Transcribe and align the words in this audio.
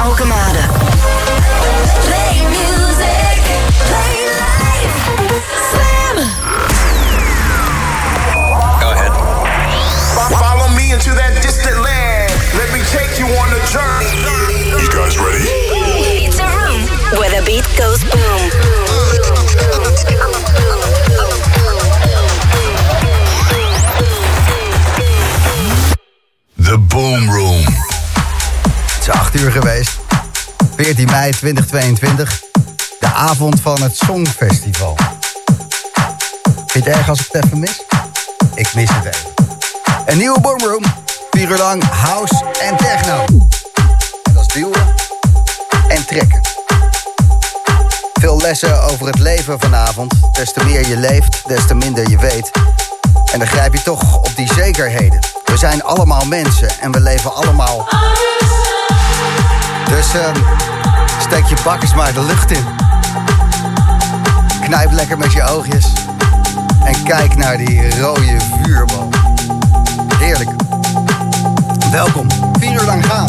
Alkemade. 0.00 0.59
14 31.00 31.20
mei 31.20 31.30
2022. 31.30 32.42
De 32.98 33.06
avond 33.06 33.60
van 33.60 33.82
het 33.82 33.96
Songfestival. 33.96 34.96
Vind 36.66 36.84
je 36.84 36.90
het 36.90 36.98
erg 36.98 37.08
als 37.08 37.20
ik 37.20 37.26
het 37.30 37.44
even 37.44 37.58
mis? 37.58 37.82
Ik 38.54 38.74
mis 38.74 38.88
het 38.92 39.04
even. 39.04 39.30
Een 40.06 40.18
nieuwe 40.18 40.40
Boomroom. 40.40 40.82
4 41.30 41.50
uur 41.50 41.56
lang 41.56 41.82
house 41.84 42.44
en 42.60 42.76
techno. 42.76 43.24
Dat 44.32 44.46
is 44.46 44.46
duwen 44.46 44.94
en 45.88 46.06
trekken. 46.06 46.40
Veel 48.12 48.40
lessen 48.40 48.82
over 48.82 49.06
het 49.06 49.18
leven 49.18 49.60
vanavond. 49.60 50.14
Des 50.32 50.52
te 50.52 50.64
meer 50.64 50.88
je 50.88 50.96
leeft, 50.96 51.42
des 51.46 51.66
te 51.66 51.74
minder 51.74 52.10
je 52.10 52.18
weet. 52.18 52.50
En 53.32 53.38
dan 53.38 53.48
grijp 53.48 53.72
je 53.72 53.82
toch 53.82 54.16
op 54.16 54.36
die 54.36 54.52
zekerheden. 54.54 55.18
We 55.44 55.56
zijn 55.56 55.82
allemaal 55.82 56.24
mensen 56.24 56.68
en 56.80 56.92
we 56.92 57.00
leven 57.00 57.34
allemaal 57.34 57.88
dus 59.90 60.14
ehm, 60.14 60.69
steek 61.20 61.44
je 61.44 61.56
bakkers 61.64 61.94
maar 61.94 62.12
de 62.12 62.24
lucht 62.24 62.50
in. 62.50 62.64
Knijp 64.62 64.92
lekker 64.92 65.18
met 65.18 65.32
je 65.32 65.42
oogjes. 65.42 65.92
En 66.84 67.02
kijk 67.02 67.36
naar 67.36 67.56
die 67.56 68.00
rode 68.00 68.36
vuurbal. 68.62 69.08
Heerlijk. 70.18 70.50
Welkom. 71.90 72.26
Vier 72.58 72.72
uur 72.72 72.84
lang 72.84 73.06
gaan. 73.06 73.28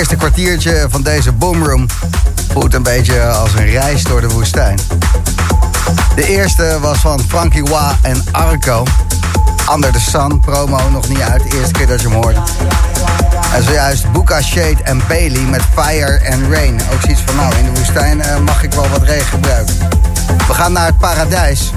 Eerste 0.00 0.16
kwartiertje 0.16 0.86
van 0.90 1.02
deze 1.02 1.32
boomroom 1.32 1.86
voelt 2.52 2.74
een 2.74 2.82
beetje 2.82 3.28
als 3.28 3.52
een 3.54 3.70
reis 3.70 4.02
door 4.02 4.20
de 4.20 4.28
woestijn. 4.28 4.78
De 6.14 6.26
eerste 6.26 6.78
was 6.80 6.98
van 6.98 7.20
Frankie 7.28 7.62
Wa 7.62 7.98
en 8.02 8.24
Arco. 8.30 8.84
Under 9.74 9.92
the 9.92 10.00
Sun, 10.00 10.40
promo 10.40 10.90
nog 10.90 11.08
niet 11.08 11.20
uit, 11.20 11.42
de 11.42 11.58
eerste 11.58 11.72
keer 11.72 11.86
dat 11.86 12.00
je 12.00 12.08
hem 12.08 12.16
hoorde. 12.16 12.40
En 13.54 13.62
zojuist 13.62 14.12
Buka 14.12 14.42
Shade 14.42 14.82
en 14.82 15.02
Bailey 15.08 15.40
met 15.40 15.62
Fire 15.74 16.32
and 16.32 16.52
Rain. 16.52 16.80
Ook 16.92 17.00
zoiets 17.00 17.22
van, 17.26 17.36
nou, 17.36 17.54
in 17.54 17.64
de 17.64 17.80
woestijn 17.80 18.18
uh, 18.18 18.36
mag 18.36 18.62
ik 18.62 18.72
wel 18.72 18.88
wat 18.88 19.02
regen 19.02 19.26
gebruiken. 19.26 19.74
We 20.46 20.54
gaan 20.54 20.72
naar 20.72 20.86
het 20.86 20.98
paradijs. 20.98 21.72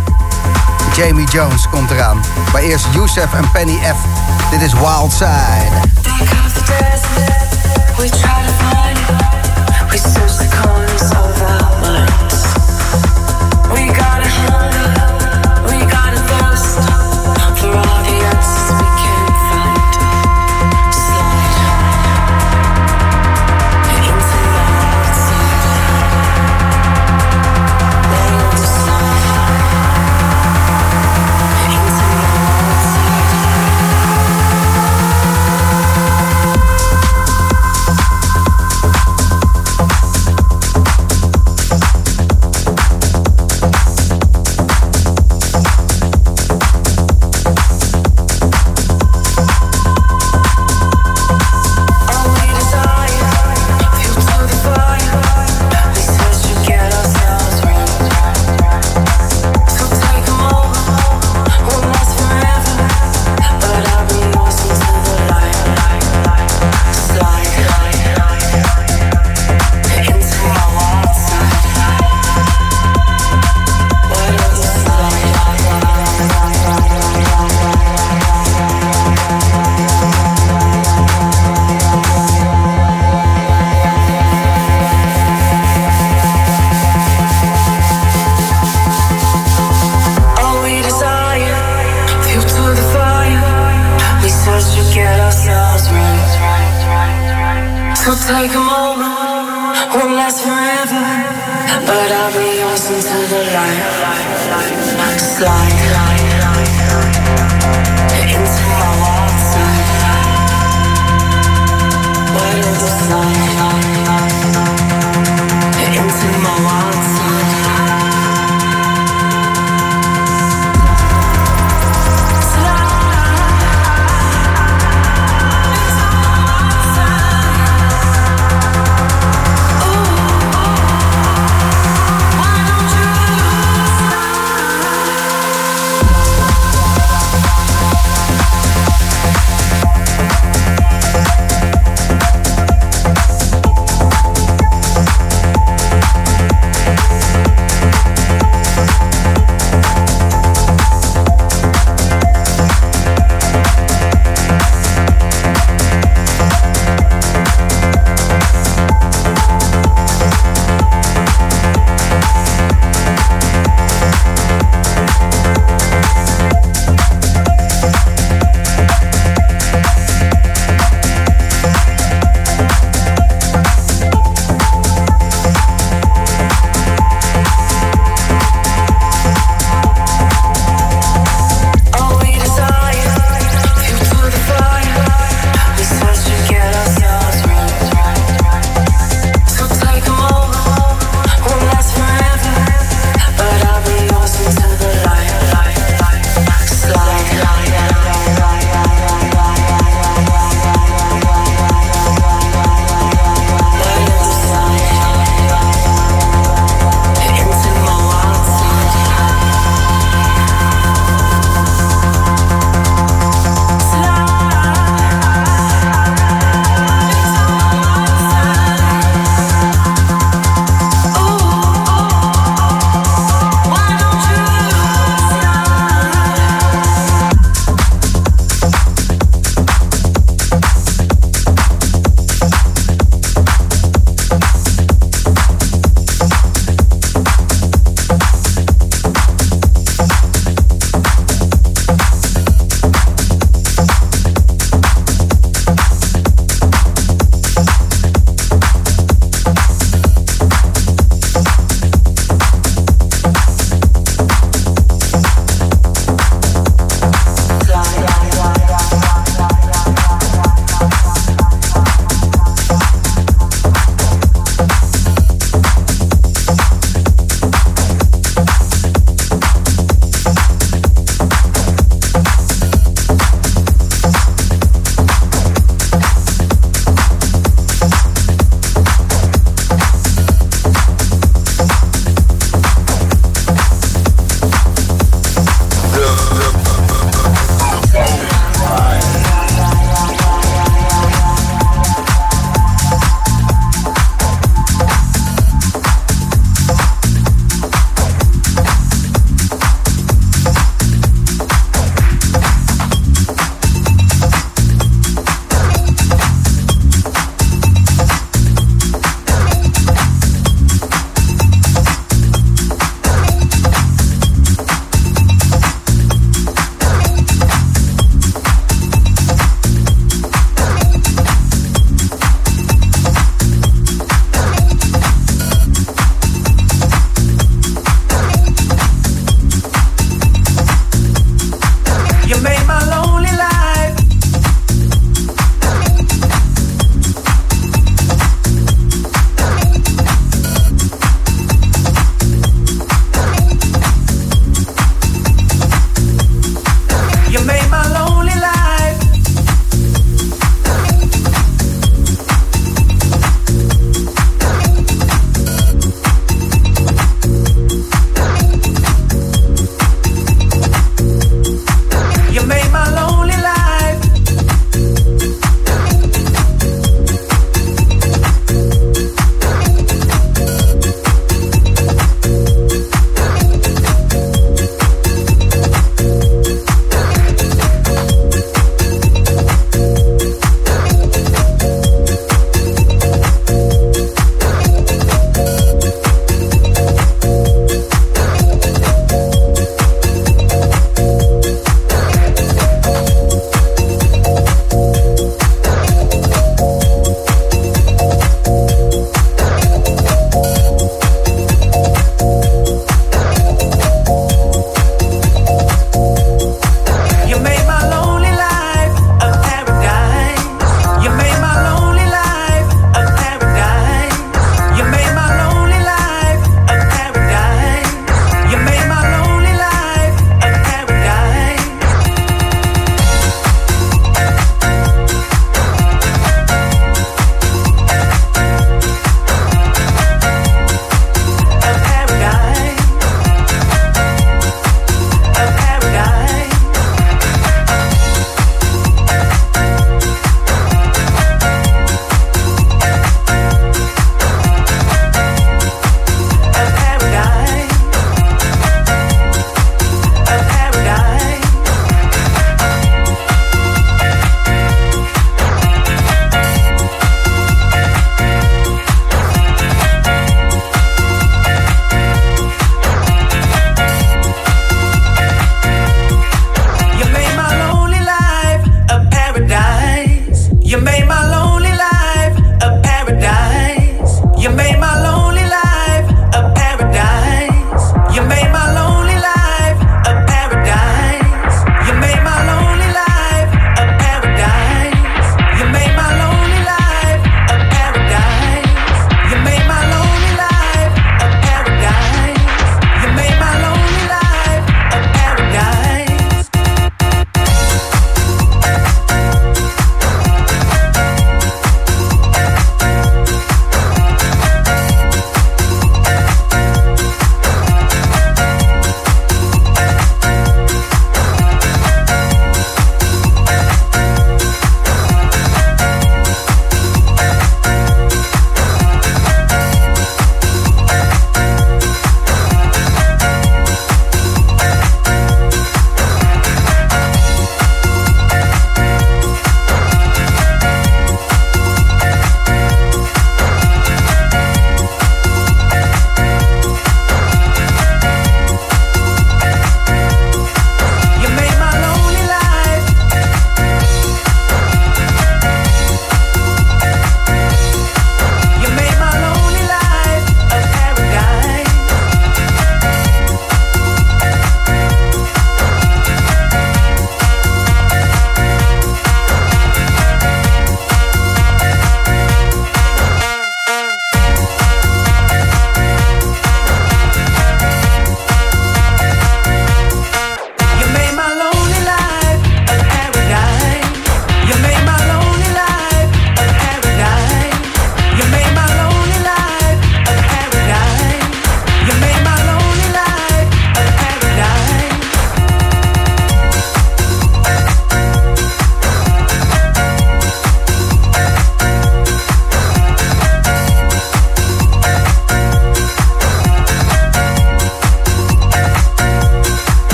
Jamie 0.96 1.28
Jones 1.28 1.70
komt 1.70 1.92
eraan. 1.92 2.22
Maar 2.52 2.62
eerst 2.62 2.86
Youssef 2.94 3.34
en 3.34 3.52
Penny 3.52 3.78
F. 3.78 3.98
Dit 4.52 4.62
is 4.62 4.74
Wild 4.74 5.12
Side. 5.12 5.92
We 8.00 8.10
try 8.10 8.42
to 8.46 8.54
find 8.64 8.98
it. 8.98 9.92
We 9.92 9.98
search 9.98 10.36
the 10.42 10.50
corners 10.62 11.12
of 11.12 11.42
our 11.42 11.82
minds. 11.82 12.33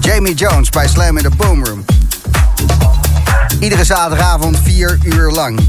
Jamie 0.00 0.34
Jones 0.34 0.70
bij 0.70 0.88
Slam 0.88 1.16
in 1.16 1.22
the 1.22 1.30
Boomroom. 1.36 1.84
Iedere 3.60 3.84
zaterdagavond 3.84 4.58
vier 4.62 4.98
uur 5.02 5.30
lang. 5.30 5.60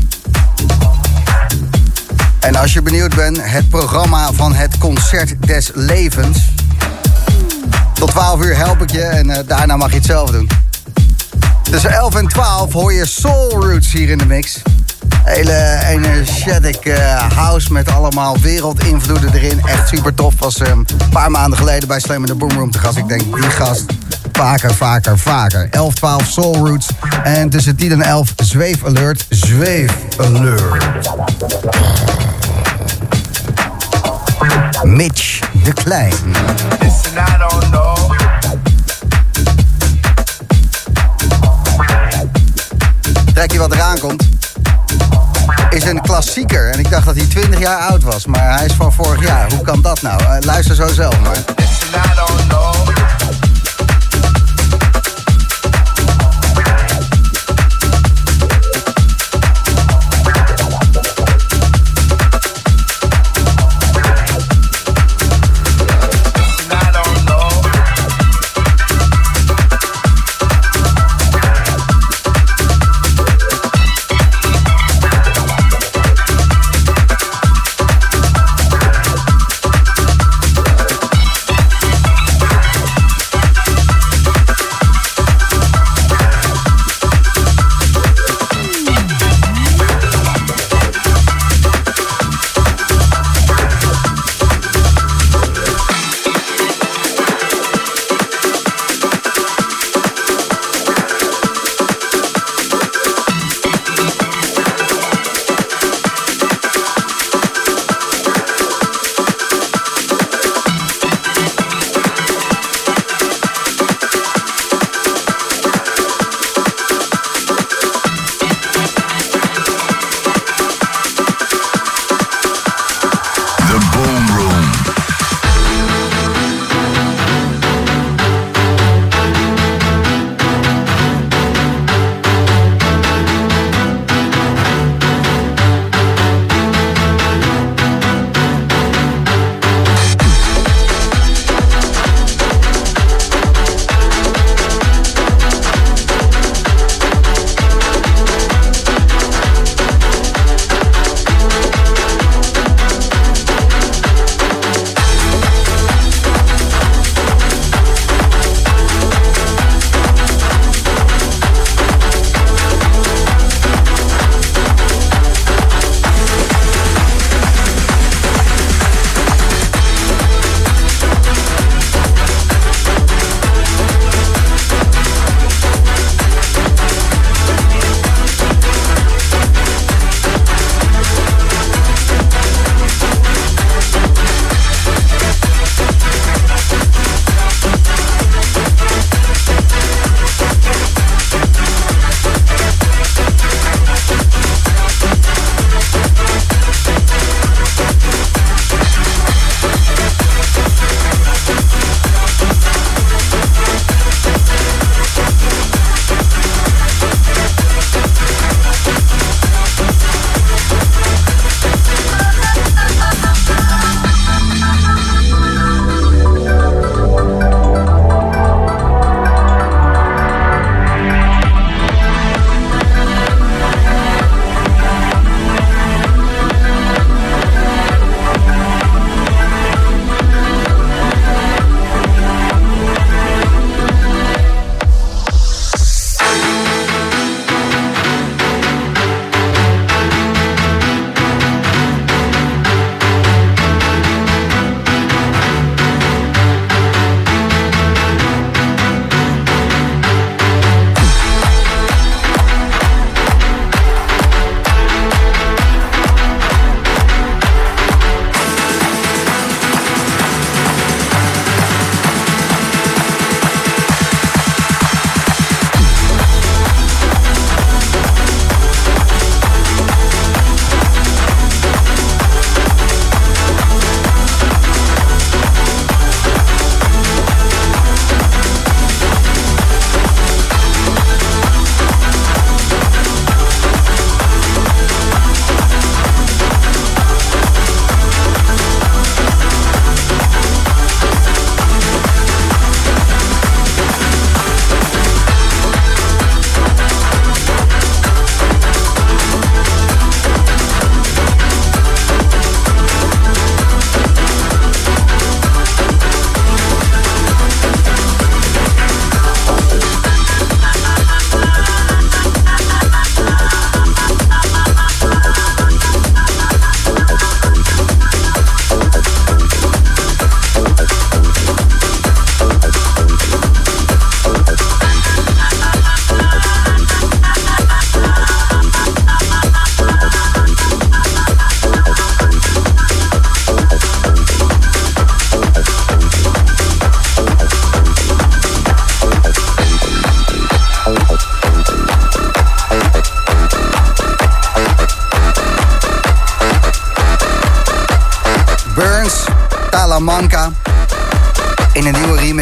En 2.39 2.55
als 2.55 2.73
je 2.73 2.81
benieuwd 2.81 3.15
bent, 3.15 3.37
het 3.41 3.69
programma 3.69 4.31
van 4.31 4.53
het 4.53 4.77
Concert 4.77 5.47
des 5.47 5.71
Levens. 5.73 6.37
Tot 7.93 8.09
12 8.11 8.43
uur 8.43 8.57
help 8.57 8.81
ik 8.81 8.91
je 8.91 9.01
en 9.01 9.29
uh, 9.29 9.37
daarna 9.45 9.77
mag 9.77 9.89
je 9.89 9.95
het 9.95 10.05
zelf 10.05 10.29
doen. 10.29 10.49
Tussen 11.61 11.91
11 11.91 12.15
en 12.15 12.27
12 12.27 12.73
hoor 12.73 12.93
je 12.93 13.05
Soul 13.05 13.49
Roots 13.49 13.91
hier 13.91 14.09
in 14.09 14.17
de 14.17 14.25
mix. 14.25 14.61
Hele 15.33 15.79
energetic 15.87 16.85
uh, 16.85 17.31
house 17.35 17.73
met 17.73 17.91
allemaal 17.91 18.37
wereldinvloeden 18.41 19.33
erin. 19.33 19.61
Echt 19.65 19.87
super 19.87 20.13
tof. 20.13 20.33
Was 20.39 20.59
um, 20.59 20.67
een 20.97 21.09
paar 21.09 21.31
maanden 21.31 21.57
geleden 21.57 21.87
bij 21.87 21.99
Slam 21.99 22.19
in 22.19 22.25
the 22.25 22.35
Boomroom 22.35 22.71
te 22.71 22.79
gast. 22.79 22.97
Ik 22.97 23.07
denk, 23.07 23.21
die 23.21 23.43
gast 23.43 23.85
vaker, 24.31 24.73
vaker, 24.73 25.19
vaker. 25.19 25.67
11, 25.71 25.93
12 25.93 26.27
Soul 26.27 26.55
Roots. 26.67 26.87
En 27.23 27.49
tussen 27.49 27.75
10 27.75 27.91
en 27.91 28.01
11 28.01 28.33
Zweef 28.35 28.85
Alert. 28.85 29.25
Zweef 29.29 29.91
Alert. 30.17 30.85
Mitch 34.83 35.39
de 35.63 35.73
Klein. 35.73 36.13
Is 45.83 45.89
een 45.89 46.01
klassieker. 46.01 46.69
En 46.69 46.79
ik 46.79 46.89
dacht 46.89 47.05
dat 47.05 47.15
hij 47.15 47.25
20 47.25 47.59
jaar 47.59 47.79
oud 47.79 48.03
was. 48.03 48.25
Maar 48.25 48.57
hij 48.57 48.65
is 48.65 48.73
van 48.73 48.93
vorig 48.93 49.21
jaar. 49.21 49.51
Hoe 49.51 49.61
kan 49.61 49.81
dat 49.81 50.01
nou? 50.01 50.21
Uh, 50.21 50.35
luister 50.39 50.75
zo 50.75 50.87
zelf 50.87 51.19
maar. 51.21 51.43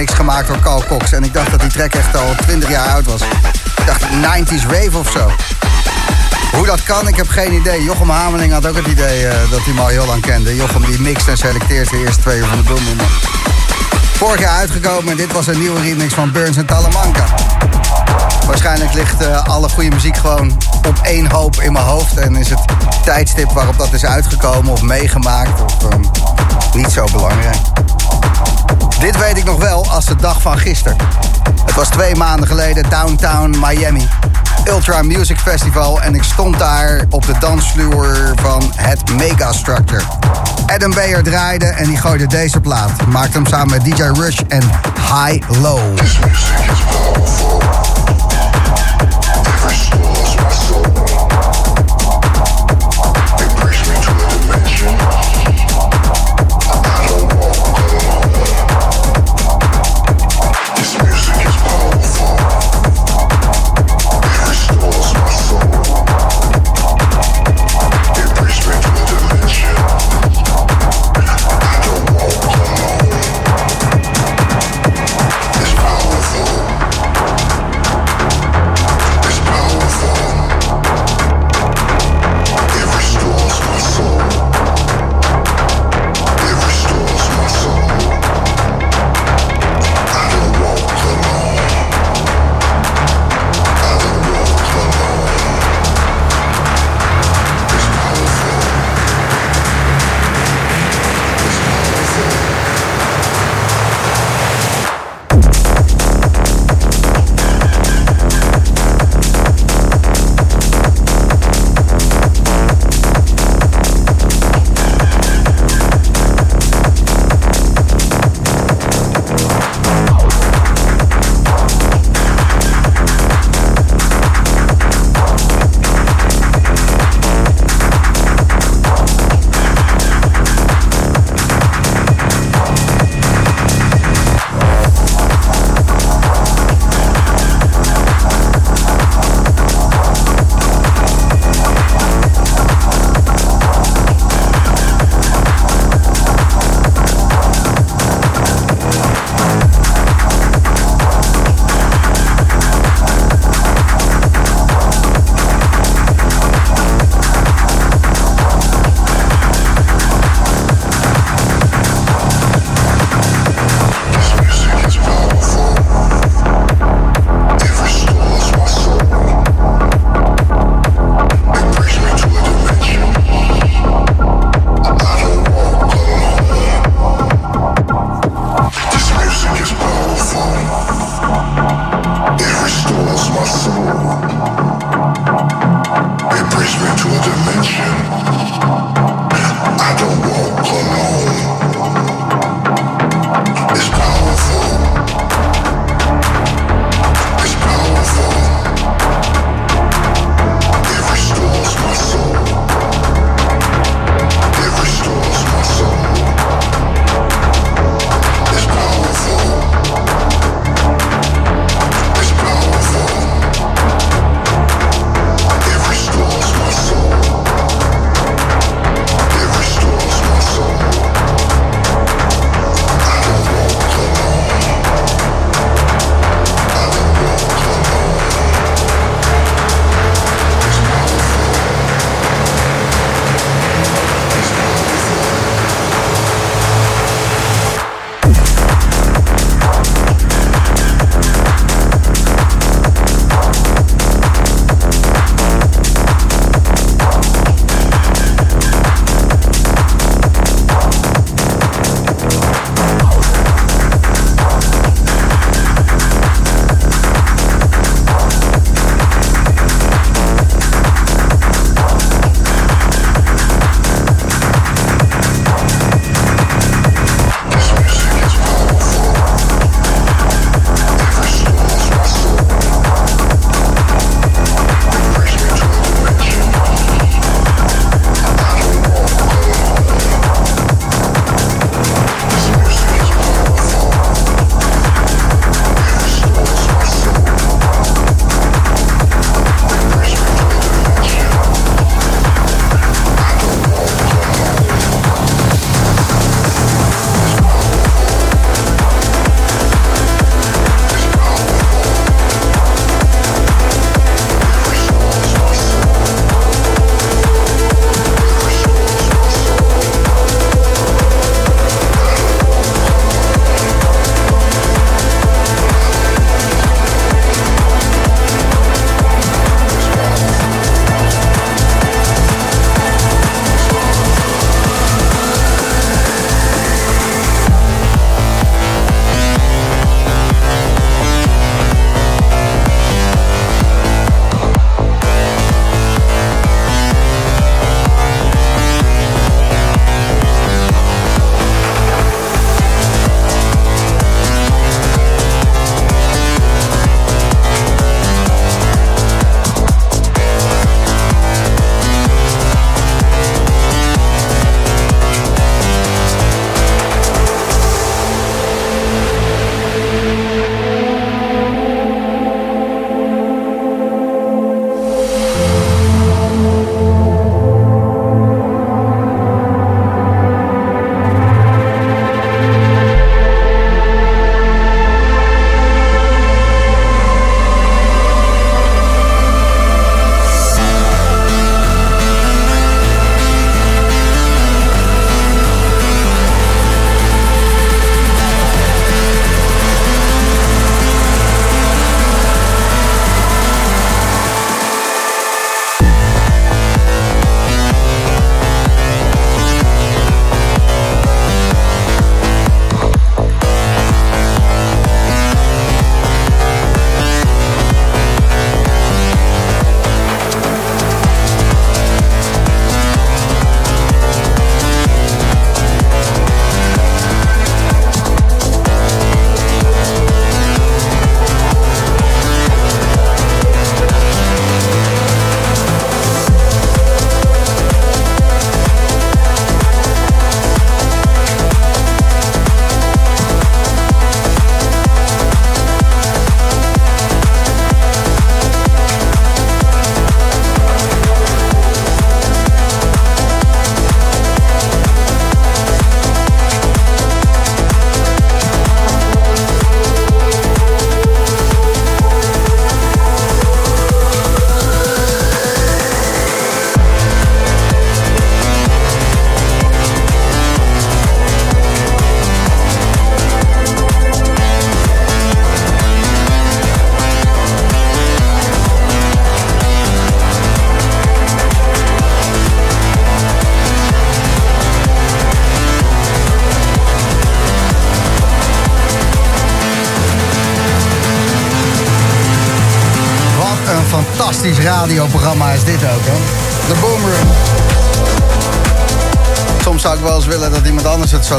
Remix 0.02 0.20
gemaakt 0.20 0.48
door 0.48 0.60
Carl 0.60 0.84
Cox. 0.88 1.12
En 1.12 1.24
ik 1.24 1.34
dacht 1.34 1.52
dat 1.52 1.60
die 1.60 1.70
track 1.70 1.94
echt 1.94 2.16
al 2.16 2.36
20 2.46 2.70
jaar 2.70 2.88
oud 2.88 3.06
was. 3.06 3.22
Ik 3.22 3.86
dacht 3.86 4.04
90s 4.04 4.68
rave 4.68 4.98
of 4.98 5.12
zo. 5.12 5.32
Hoe 6.52 6.66
dat 6.66 6.84
kan, 6.84 7.08
ik 7.08 7.16
heb 7.16 7.30
geen 7.30 7.54
idee. 7.54 7.84
Jochem 7.84 8.10
Hameling 8.10 8.52
had 8.54 8.68
ook 8.68 8.76
het 8.76 8.88
idee 8.88 9.24
uh, 9.24 9.32
dat 9.50 9.60
hij 9.64 9.82
al 9.82 9.88
heel 9.88 10.06
lang 10.06 10.22
kende. 10.22 10.56
Jochem 10.56 10.86
die 10.86 11.02
mixt 11.02 11.28
en 11.28 11.38
selecteert 11.38 11.90
de 11.90 11.98
eerste 11.98 12.22
twee 12.22 12.38
uur 12.38 12.46
van 12.46 12.58
de 12.58 12.64
Boom 12.64 12.80
Vorig 14.14 14.40
jaar 14.40 14.58
uitgekomen 14.58 15.12
en 15.12 15.18
dit 15.18 15.32
was 15.32 15.48
een 15.48 15.60
nieuwe 15.60 15.82
remix 15.82 16.14
van 16.14 16.32
Burns 16.32 16.58
en 16.58 16.66
Talamanca. 16.66 17.26
Waarschijnlijk 18.46 18.94
ligt 18.94 19.22
uh, 19.22 19.44
alle 19.44 19.70
goede 19.70 19.90
muziek 19.90 20.18
gewoon 20.18 20.58
op 20.88 21.00
één 21.04 21.32
hoop 21.32 21.62
in 21.62 21.72
mijn 21.72 21.86
hoofd. 21.86 22.18
En 22.18 22.36
is 22.36 22.50
het 22.50 22.60
tijdstip 23.04 23.52
waarop 23.52 23.78
dat 23.78 23.94
is 23.94 24.06
uitgekomen 24.06 24.72
of 24.72 24.82
meegemaakt 24.82 25.62
of 25.62 25.94
um, 25.94 26.02
niet 26.74 26.92
zo 26.92 27.06
belangrijk. 27.12 27.81
Dit 29.02 29.18
weet 29.18 29.38
ik 29.38 29.44
nog 29.44 29.60
wel 29.60 29.90
als 29.90 30.06
de 30.06 30.16
dag 30.16 30.42
van 30.42 30.58
gisteren. 30.58 30.98
Het 31.66 31.76
was 31.76 31.90
twee 31.90 32.16
maanden 32.16 32.48
geleden 32.48 32.90
Downtown 32.90 33.56
Miami. 33.60 34.08
Ultra 34.66 35.02
Music 35.02 35.40
Festival 35.40 36.02
en 36.02 36.16
ik 36.16 36.24
stond 36.24 36.60
daar 36.60 37.06
op 37.10 37.26
de 37.26 37.34
dansvloer 37.40 38.34
van 38.36 38.72
het 38.76 39.14
Megastructure. 39.14 40.04
Adam 40.68 40.94
Bayer 40.94 41.24
draaide 41.24 41.66
en 41.66 41.86
die 41.86 41.98
gooide 41.98 42.28
deze 42.28 42.60
plaat. 42.60 43.06
Maakte 43.06 43.38
hem 43.38 43.46
samen 43.46 43.70
met 43.70 43.84
DJ 43.84 44.04
Rush 44.04 44.40
en 44.48 44.64
High 44.96 45.50
Low. 45.62 45.80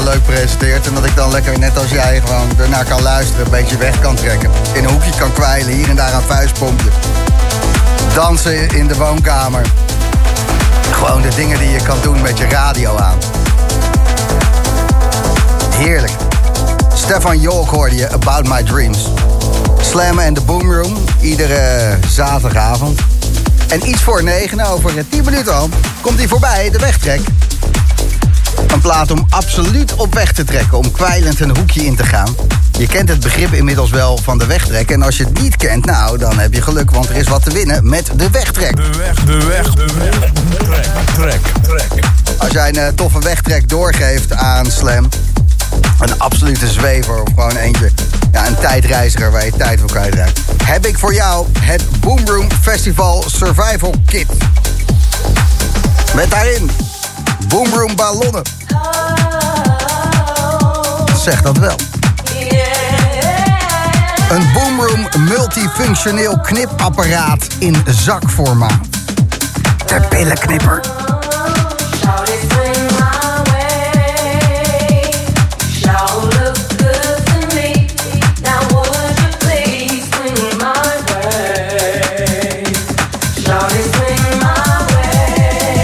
Leuk 0.01 0.25
presenteert... 0.25 0.87
en 0.87 0.93
dat 0.93 1.05
ik 1.05 1.15
dan 1.15 1.31
lekker, 1.31 1.59
net 1.59 1.77
als 1.77 1.89
jij, 1.89 2.21
gewoon 2.25 2.59
ernaar 2.59 2.85
kan 2.85 3.01
luisteren... 3.01 3.45
een 3.45 3.51
beetje 3.51 3.77
weg 3.77 3.99
kan 3.99 4.15
trekken. 4.15 4.49
In 4.73 4.83
een 4.83 4.89
hoekje 4.89 5.11
kan 5.17 5.33
kwijlen, 5.33 5.73
hier 5.73 5.89
en 5.89 5.95
daar 5.95 6.13
een 6.13 6.21
vuistpompje. 6.21 6.89
Dansen 8.13 8.69
in 8.69 8.87
de 8.87 8.95
woonkamer. 8.95 9.65
Gewoon 10.91 11.21
de 11.21 11.35
dingen 11.35 11.59
die 11.59 11.69
je 11.69 11.81
kan 11.83 11.97
doen 12.01 12.21
met 12.21 12.37
je 12.37 12.47
radio 12.47 12.97
aan. 12.97 13.17
Heerlijk. 15.75 16.13
Stefan 16.93 17.39
Jolk 17.39 17.69
hoorde 17.69 17.95
je 17.95 18.09
About 18.09 18.47
My 18.47 18.63
Dreams. 18.63 19.07
Slam 19.81 20.19
en 20.19 20.33
de 20.33 20.41
Boomroom, 20.41 20.97
iedere 21.21 21.97
zaterdagavond. 22.07 22.99
En 23.67 23.89
iets 23.89 24.01
voor 24.01 24.23
negen, 24.23 24.59
over 24.59 25.09
10 25.09 25.23
minuten 25.23 25.55
al, 25.55 25.69
komt 26.01 26.17
hij 26.17 26.27
voorbij, 26.27 26.69
de 26.69 26.79
wegtrek. 26.79 27.21
Plaat 28.83 29.11
om 29.11 29.25
absoluut 29.29 29.95
op 29.95 30.13
weg 30.13 30.31
te 30.31 30.43
trekken, 30.43 30.77
om 30.77 30.91
kwijlend 30.91 31.39
een 31.39 31.57
hoekje 31.57 31.85
in 31.85 31.95
te 31.95 32.03
gaan. 32.03 32.35
Je 32.77 32.87
kent 32.87 33.09
het 33.09 33.19
begrip 33.19 33.53
inmiddels 33.53 33.89
wel 33.89 34.17
van 34.17 34.37
de 34.37 34.45
wegtrek. 34.45 34.91
En 34.91 35.01
als 35.01 35.17
je 35.17 35.23
het 35.23 35.41
niet 35.41 35.57
kent, 35.57 35.85
nou, 35.85 36.17
dan 36.17 36.39
heb 36.39 36.53
je 36.53 36.61
geluk, 36.61 36.91
want 36.91 37.09
er 37.09 37.15
is 37.15 37.27
wat 37.27 37.43
te 37.43 37.51
winnen 37.51 37.89
met 37.89 38.11
de 38.15 38.29
wegtrek. 38.29 38.75
De 38.75 38.89
weg, 38.97 39.23
de 39.23 39.45
weg, 39.45 39.73
de 39.73 39.85
weg. 39.95 40.31
Trek, 40.57 40.89
trek, 41.13 41.41
trek. 41.61 42.03
Als 42.37 42.51
jij 42.51 42.69
een 42.69 42.75
eh, 42.75 42.87
toffe 42.87 43.19
wegtrek 43.19 43.69
doorgeeft 43.69 44.33
aan 44.33 44.65
Slam, 44.71 45.09
een 45.99 46.19
absolute 46.19 46.67
zwever 46.67 47.21
of 47.21 47.27
gewoon 47.27 47.55
eentje, 47.55 47.91
ja, 48.31 48.47
een 48.47 48.57
tijdreiziger 48.59 49.31
waar 49.31 49.45
je 49.45 49.51
tijd 49.57 49.79
voor 49.79 49.89
kwijtraakt, 49.89 50.39
heb 50.63 50.85
ik 50.85 50.97
voor 50.97 51.13
jou 51.13 51.47
het 51.59 51.83
Boomroom 51.99 52.47
Festival 52.61 53.23
Survival 53.27 53.95
Kit. 54.05 54.27
Met 56.15 56.29
daarin 56.29 56.69
Boomroom 57.47 57.95
ballonnen. 57.95 58.62
Zeg 61.23 61.41
dat 61.41 61.57
wel. 61.57 61.75
Een 64.29 64.51
Boomroom 64.53 65.07
multifunctioneel 65.19 66.39
knipapparaat 66.39 67.47
in 67.59 67.75
zakformaat. 67.85 68.79
De 69.85 70.01
pillenknipper. 70.09 70.81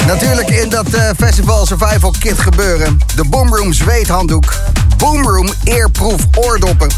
Natuurlijk 0.06 0.50
in 0.50 0.70
dat 0.70 0.94
eh, 0.94 1.10
Festival 1.18 1.66
Survival 1.66 2.14
Kit 2.20 2.40
gebeuren. 2.40 3.00
De 3.16 3.24
Boomroom 3.30 3.74
zweethanddoek. 3.74 4.69
Boomroom 5.00 5.50
eerproef 5.64 6.22
oordoppen. 6.38 6.90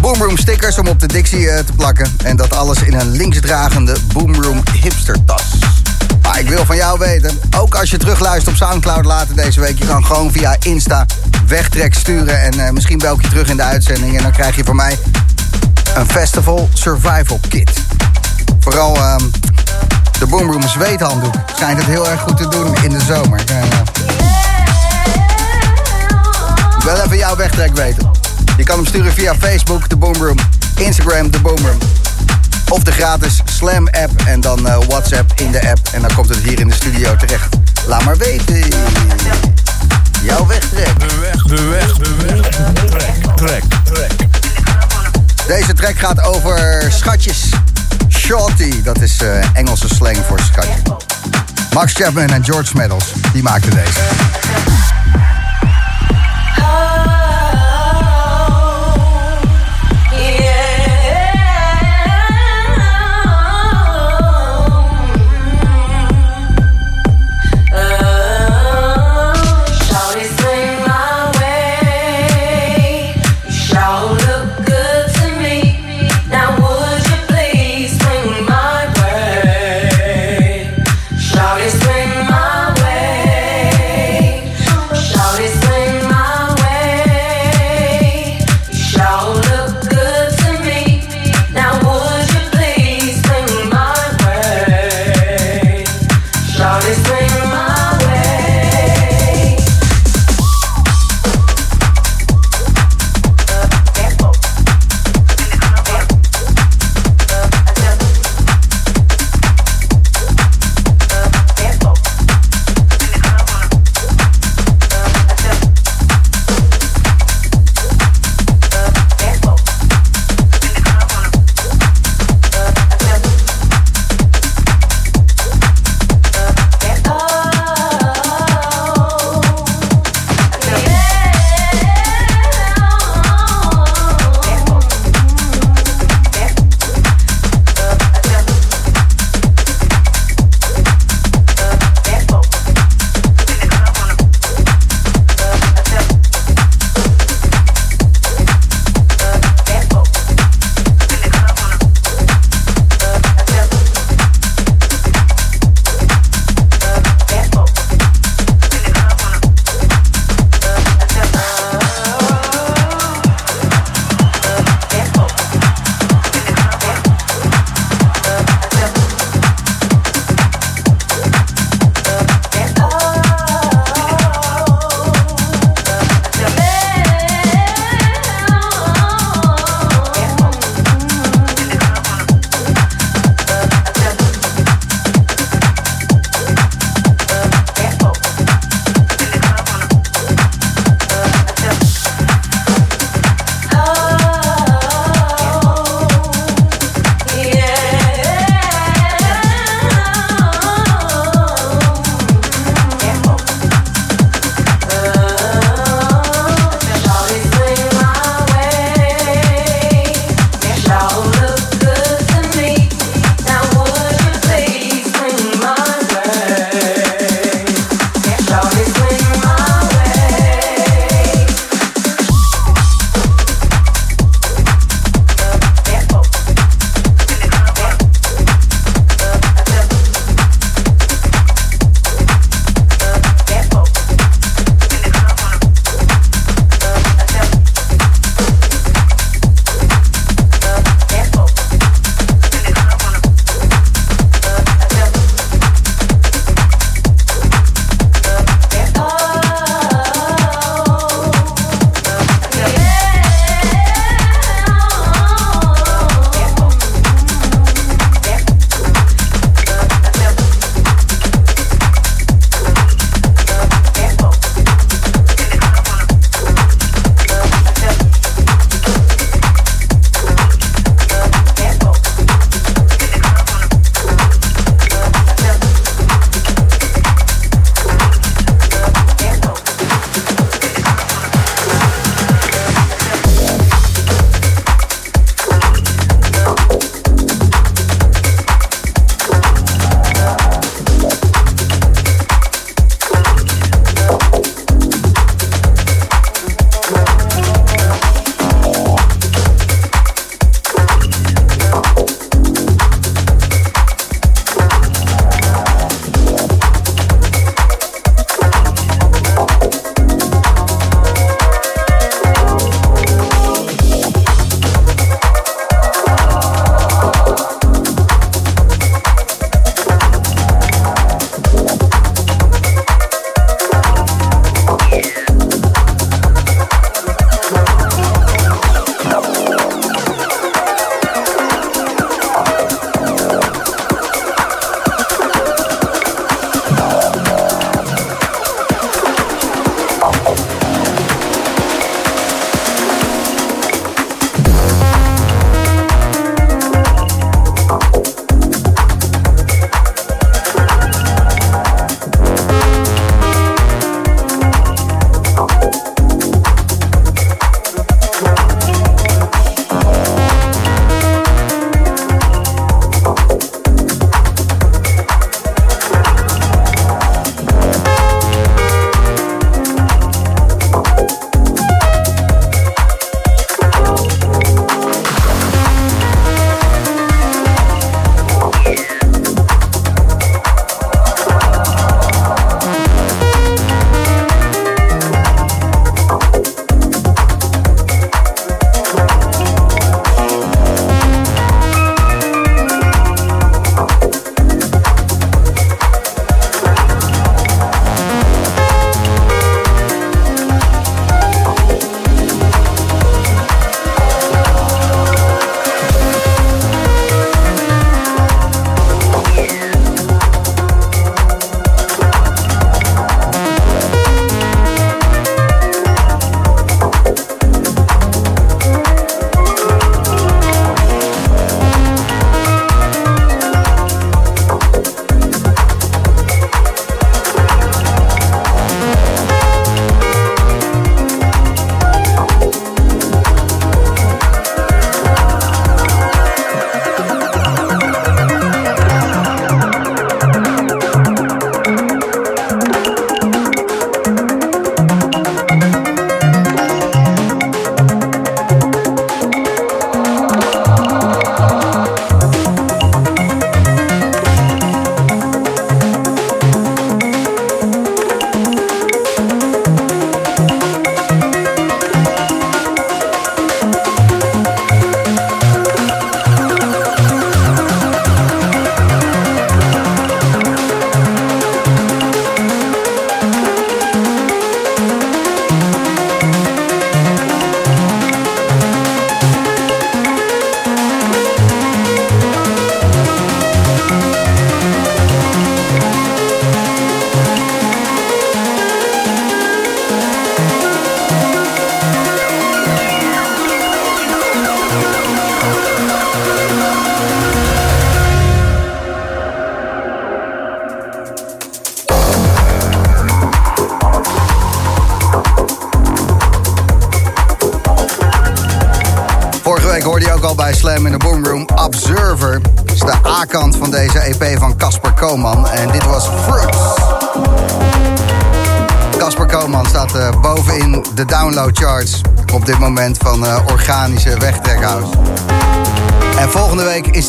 Boomroom 0.00 0.36
stickers 0.36 0.78
om 0.78 0.86
op 0.86 1.00
de 1.00 1.06
Dixie 1.06 1.50
eh, 1.50 1.64
te 1.64 1.72
plakken. 1.72 2.16
En 2.24 2.36
dat 2.36 2.54
alles 2.54 2.82
in 2.82 2.94
een 2.94 3.10
linksdragende 3.10 3.96
Boomroom 4.12 4.62
hipstertas. 4.80 5.42
Maar 6.22 6.40
ik 6.40 6.48
wil 6.48 6.64
van 6.64 6.76
jou 6.76 6.98
weten, 6.98 7.40
ook 7.56 7.74
als 7.74 7.90
je 7.90 7.96
terugluistert 7.96 8.60
op 8.60 8.68
Soundcloud 8.68 9.04
later 9.04 9.36
deze 9.36 9.60
week... 9.60 9.78
je 9.78 9.86
kan 9.86 10.04
gewoon 10.04 10.32
via 10.32 10.56
Insta 10.60 11.06
wegtrek 11.46 11.94
sturen 11.94 12.40
en 12.40 12.66
eh, 12.66 12.70
misschien 12.70 12.98
bel 12.98 13.14
ik 13.14 13.22
je 13.22 13.28
terug 13.28 13.48
in 13.48 13.56
de 13.56 13.62
uitzending... 13.62 14.16
en 14.16 14.22
dan 14.22 14.32
krijg 14.32 14.56
je 14.56 14.64
van 14.64 14.76
mij 14.76 14.98
een 15.94 16.06
Festival 16.06 16.68
Survival 16.72 17.40
Kit. 17.48 17.70
Vooral 18.60 18.96
ehm, 18.96 19.24
de 20.18 20.26
Boomroom 20.26 20.68
zweethanddoek 20.68 21.34
schijnt 21.54 21.78
het 21.78 21.86
heel 21.86 22.08
erg 22.08 22.20
goed 22.20 22.36
te 22.36 22.48
doen 22.48 22.76
in 22.82 22.90
de 22.90 23.00
zomer. 23.00 23.40
Ja, 23.46 23.62
wil 26.94 27.04
even 27.04 27.16
jouw 27.16 27.36
wegtrek 27.36 27.76
weten. 27.76 28.10
Je 28.56 28.64
kan 28.64 28.76
hem 28.76 28.86
sturen 28.86 29.12
via 29.12 29.34
Facebook, 29.34 29.88
de 29.88 29.96
Boomroom, 29.96 30.38
Instagram, 30.76 31.30
de 31.30 31.40
Boomroom. 31.40 31.78
Of 32.68 32.82
de 32.82 32.92
gratis 32.92 33.40
Slam 33.44 33.88
app 33.88 34.10
en 34.26 34.40
dan 34.40 34.66
eh, 34.66 34.78
WhatsApp 34.88 35.32
in 35.40 35.50
de 35.50 35.70
app. 35.70 35.78
En 35.92 36.00
dan 36.00 36.14
komt 36.14 36.28
het 36.28 36.38
hier 36.38 36.60
in 36.60 36.68
de 36.68 36.74
studio 36.74 37.16
terecht. 37.16 37.56
Laat 37.86 38.04
maar 38.04 38.16
weten. 38.16 38.68
Jouw 40.22 40.46
wegtrek. 40.46 40.98
De 40.98 41.18
weg, 41.20 41.42
de 41.42 41.62
weg, 41.62 41.92
de 41.92 42.16
weg. 42.26 42.40
Trek, 42.86 43.36
trek, 43.36 43.62
trek. 43.84 44.12
Deze 45.46 45.74
track 45.74 45.98
gaat 45.98 46.20
over 46.20 46.86
schatjes. 46.92 47.48
Shorty, 48.08 48.82
dat 48.82 49.00
is 49.00 49.20
eh, 49.20 49.56
Engelse 49.56 49.88
slang 49.88 50.16
voor 50.26 50.40
schatje. 50.40 50.82
Max 51.72 51.92
Chapman 51.92 52.28
en 52.28 52.44
George 52.44 52.76
Meadows, 52.76 53.04
die 53.32 53.42
maakten 53.42 53.70
deze. 53.70 54.00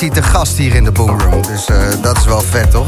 Is 0.01 0.05
hij 0.05 0.21
te 0.21 0.29
gast 0.29 0.57
hier 0.57 0.75
in 0.75 0.83
de 0.83 0.91
Boomroom. 0.91 1.41
Dus 1.41 1.69
uh, 1.69 1.77
dat 2.01 2.17
is 2.17 2.25
wel 2.25 2.41
vet, 2.41 2.71
toch? 2.71 2.87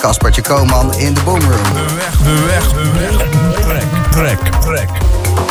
Caspertje 0.00 0.42
Koman 0.42 0.94
in 0.94 1.14
de 1.14 1.20
Boomroom. 1.22 1.62
De 1.72 1.94
weg, 1.96 2.22
de 2.22 2.44
weg, 2.46 2.68
de 2.72 3.66
weg. 3.66 3.84
Trek, 4.10 4.38
trek, 4.38 4.38
trek. 4.60 4.88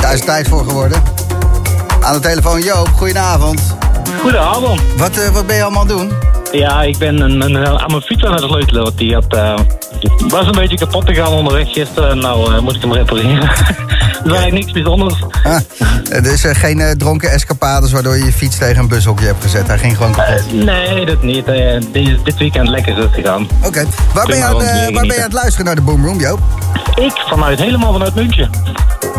Daar 0.02 0.14
is 0.14 0.20
tijd 0.20 0.48
voor 0.48 0.64
geworden. 0.64 1.04
Aan 2.02 2.14
de 2.14 2.20
telefoon 2.20 2.62
Joop, 2.62 2.88
goedenavond. 2.88 3.78
Goedenavond. 4.22 4.82
Wat, 4.98 5.18
uh, 5.18 5.30
wat 5.30 5.48
ben 5.48 5.56
je 5.56 5.64
allemaal 5.64 5.86
doen? 5.86 6.12
Ja, 6.52 6.84
ik 6.84 6.98
ben 6.98 7.22
een, 7.22 7.42
een, 7.42 7.68
aan 7.68 7.92
mijn 7.92 8.02
fiets 8.02 8.24
aan 8.24 8.34
het 8.34 8.44
sleutelen. 8.44 8.84
Want 8.84 8.98
die 8.98 9.14
had, 9.14 9.36
uh, 9.36 9.60
was 10.28 10.46
een 10.46 10.52
beetje 10.52 10.78
kapot 10.78 11.06
gegaan 11.06 11.34
onderweg 11.34 11.72
gisteren. 11.72 12.10
En 12.10 12.20
nou 12.20 12.54
uh, 12.54 12.60
moet 12.60 12.76
ik 12.76 12.82
hem 12.82 12.94
repareren. 12.94 13.50
dus 14.24 14.34
eigenlijk 14.34 14.52
niks 14.52 14.72
bijzonders. 14.72 15.24
Ah, 15.44 15.60
dus 16.22 16.46
uh, 16.46 16.56
geen 16.56 16.80
uh, 16.80 16.90
dronken 16.90 17.32
escapades 17.32 17.92
waardoor 17.92 18.18
je 18.18 18.26
je 18.26 18.34
fiets 18.34 18.58
tegen 18.58 18.78
een 18.78 18.88
bushokje 18.88 19.26
hebt 19.26 19.44
gezet. 19.44 19.68
Hij 19.68 19.78
ging 19.78 19.98
gewoon 19.98 20.12
kapot. 20.12 20.54
nee, 20.54 21.06
dat 21.06 21.24
niet. 21.24 21.46
dit, 21.92 22.26
dit 22.26 22.38
weekend 22.38 22.68
lekker 22.68 22.94
rustig 22.94 23.26
aan. 23.26 23.48
Oké. 23.58 23.68
Okay. 23.68 23.86
Waar, 24.14 24.26
ben 24.26 24.38
je 24.38 24.44
aan, 24.44 24.54
waar 24.54 24.92
ben 24.92 25.06
je 25.06 25.16
aan 25.16 25.22
het 25.22 25.34
luisteren 25.34 25.66
naar 25.66 25.76
de 25.76 25.82
Boomroom, 25.82 26.20
Joop? 26.20 26.40
Ik 26.96 27.24
vanuit, 27.28 27.60
helemaal 27.60 27.92
vanuit 27.92 28.16
München. 28.16 28.50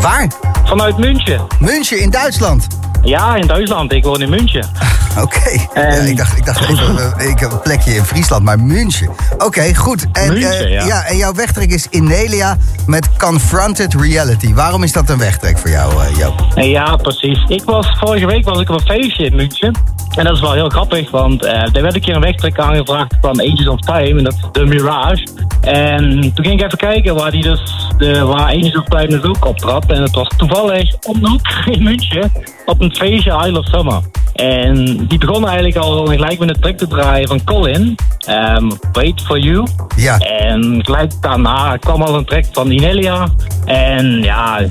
Waar? 0.01 0.30
Vanuit 0.64 0.99
München. 0.99 1.47
München 1.59 2.01
in 2.01 2.11
Duitsland? 2.11 2.66
Ja, 3.03 3.36
in 3.36 3.47
Duitsland. 3.47 3.93
Ik 3.93 4.05
woon 4.05 4.22
in 4.22 4.30
München. 4.30 4.66
Oké. 5.23 5.23
Okay. 5.23 5.69
Ja, 5.75 6.03
ik 6.03 6.17
dacht, 6.17 6.37
ik 6.37 6.45
dacht 6.45 6.69
even, 6.69 7.29
ik 7.31 7.39
heb 7.39 7.53
een 7.53 7.61
plekje 7.61 7.95
in 7.95 8.05
Friesland, 8.05 8.45
maar 8.45 8.61
München. 8.61 9.09
Oké, 9.09 9.45
okay, 9.45 9.75
goed. 9.75 10.07
En, 10.13 10.29
München, 10.29 10.65
uh, 10.65 10.73
ja. 10.73 10.85
ja. 10.85 11.05
En 11.05 11.17
jouw 11.17 11.33
wegtrek 11.33 11.71
is 11.71 11.87
Inelia 11.91 12.57
met 12.87 13.17
Confronted 13.17 13.95
Reality. 13.95 14.55
Waarom 14.55 14.83
is 14.83 14.93
dat 14.93 15.09
een 15.09 15.19
wegtrek 15.19 15.59
voor 15.59 15.71
jou, 15.71 15.93
uh, 15.93 16.19
Joop? 16.19 16.47
Ja, 16.55 16.97
precies. 16.97 17.45
Ik 17.49 17.63
was, 17.65 17.97
vorige 17.99 18.27
week 18.27 18.45
was 18.45 18.61
ik 18.61 18.69
op 18.71 18.75
een 18.75 18.87
feestje 18.87 19.25
in 19.25 19.37
München. 19.37 19.75
En 20.17 20.25
dat 20.25 20.35
is 20.35 20.41
wel 20.41 20.53
heel 20.53 20.69
grappig, 20.69 21.11
want 21.11 21.45
uh, 21.45 21.75
er 21.75 21.83
werd 21.83 21.95
een 21.95 22.01
keer 22.01 22.15
een 22.15 22.21
wegtrek 22.21 22.59
aangevraagd 22.59 23.17
van 23.21 23.41
Ages 23.41 23.69
of 23.69 23.81
Time. 23.81 24.19
En 24.19 24.25
dat 24.25 24.33
is 24.33 24.49
de 24.53 24.65
Mirage. 24.67 25.27
En 25.61 26.21
toen 26.35 26.45
ging 26.45 26.61
ik 26.61 26.67
even 26.67 26.79
kijken 26.79 27.15
waar 27.15 27.31
die 27.31 27.43
dus, 27.43 27.93
de, 27.99 28.25
waar 28.25 28.47
Ages 28.47 28.77
of 28.77 28.85
Time 28.85 29.07
dus 29.07 29.23
ook 29.23 29.47
optrad. 29.47 29.87
En 29.87 30.03
het 30.03 30.15
was 30.15 30.29
toevallig 30.37 30.95
om 31.03 31.21
de 31.21 31.29
hoek 31.29 31.49
in 31.77 31.83
München 31.83 32.33
op 32.67 32.81
een 32.81 32.95
feestje 32.95 33.43
Isle 33.47 33.59
of 33.59 33.67
Summer. 33.67 34.01
En 34.33 35.00
die 35.09 35.19
begon 35.19 35.47
eigenlijk 35.47 35.77
al 35.77 36.07
gelijk 36.07 36.39
met 36.39 36.49
een 36.49 36.61
track 36.61 36.77
te 36.77 36.87
draaien 36.87 37.29
van 37.29 37.45
Colin. 37.45 37.97
Um, 38.29 38.73
Wait 38.93 39.23
for 39.23 39.39
You. 39.39 39.67
Ja. 39.97 40.19
En 40.19 40.85
gelijk 40.85 41.13
daarna 41.21 41.77
kwam 41.77 42.03
al 42.03 42.15
een 42.15 42.25
track 42.25 42.45
van 42.53 42.71
Inelia. 42.71 43.29
En 43.65 44.23
ja, 44.23 44.67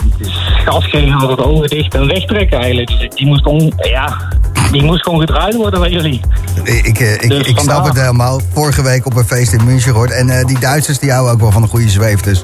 gas 0.66 0.86
ging 0.86 1.12
had 1.12 1.30
het 1.30 1.42
ogen 1.42 1.68
dicht 1.68 1.94
en 1.96 2.08
wegtrekken 2.08 2.58
eigenlijk. 2.58 2.88
Dus 2.88 3.10
die 3.16 3.26
moest 3.26 3.44
gewoon, 3.44 3.74
ja, 3.78 4.18
die 4.72 4.84
moest 4.84 5.04
gewoon 5.04 5.20
gedraaid 5.20 5.56
worden 5.56 5.80
bij 5.80 5.90
jullie. 5.90 6.22
Ik, 6.64 6.86
ik, 6.86 7.00
ik, 7.00 7.30
Dus 7.30 7.48
ik 7.48 7.60
snap 7.60 7.86
het 7.86 8.00
helemaal. 8.00 8.42
Vorige 8.54 8.82
week 8.82 9.06
op 9.06 9.16
een 9.16 9.26
feest 9.26 9.54
in 9.54 9.64
München 9.64 9.92
gehoord. 9.92 10.12
En 10.12 10.28
uh, 10.28 10.46
die 10.46 10.60
Duitsers 10.60 11.00
die 11.00 11.12
houden 11.12 11.34
ook 11.34 11.40
wel 11.40 11.52
van 11.52 11.62
een 11.62 11.70
goede 11.70 11.90
zweef. 11.90 12.22
Dus. 12.22 12.44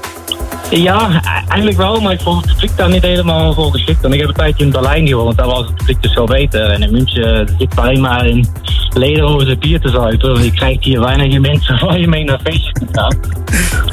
Ja, 0.69 1.21
eigenlijk 1.47 1.77
wel, 1.77 2.01
maar 2.01 2.13
ik 2.13 2.21
vond 2.21 2.41
het 2.43 2.53
publiek 2.53 2.77
daar 2.77 2.89
niet 2.89 3.01
helemaal 3.01 3.53
voor 3.53 3.71
geschikt. 3.71 4.03
En 4.03 4.13
ik 4.13 4.19
heb 4.19 4.27
een 4.27 4.35
tijdje 4.35 4.65
in 4.65 4.71
Berlijn 4.71 5.07
gewoond, 5.07 5.37
daar 5.37 5.45
was 5.45 5.65
het 5.65 5.75
publiek 5.75 6.01
dus 6.01 6.13
veel 6.13 6.25
beter. 6.25 6.69
En 6.69 6.81
in 6.81 6.91
München 6.91 7.47
zit 7.57 7.73
je 7.73 7.81
alleen 7.81 8.01
maar 8.01 8.25
in 8.25 8.47
lederhozen 8.93 9.59
bier 9.59 9.79
te 9.79 9.89
zuipen. 9.89 10.43
Je 10.43 10.51
krijgt 10.51 10.83
hier 10.83 10.99
weinig 10.99 11.39
mensen 11.39 11.79
waar 11.85 11.99
je 11.99 12.07
mee 12.07 12.23
naar 12.23 12.39
feestjes 12.43 12.71
kunt 12.71 12.89
gaan. 12.97 13.15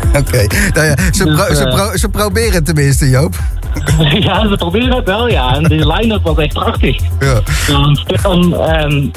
Oké. 0.08 0.18
Okay. 0.18 0.46
Nou 0.74 0.86
ja, 0.86 0.96
ze, 1.12 1.24
Dus, 1.24 1.34
pro 1.34 1.54
ze, 1.54 1.64
eh, 1.64 1.74
pro 1.74 1.96
ze 1.96 2.08
proberen 2.08 2.52
het 2.52 2.64
tenminste, 2.64 3.08
Joop. 3.08 3.34
ja, 4.26 4.48
ze 4.48 4.54
proberen 4.56 4.96
het 4.96 5.04
wel, 5.06 5.28
ja. 5.28 5.54
En 5.54 5.62
de 5.62 5.92
line-up 5.92 6.22
was 6.22 6.36
echt 6.36 6.52
prachtig. 6.52 6.96
Ja. 7.20 7.40
Want 7.68 7.98
Stefan, 7.98 8.54
ehm, 8.54 9.08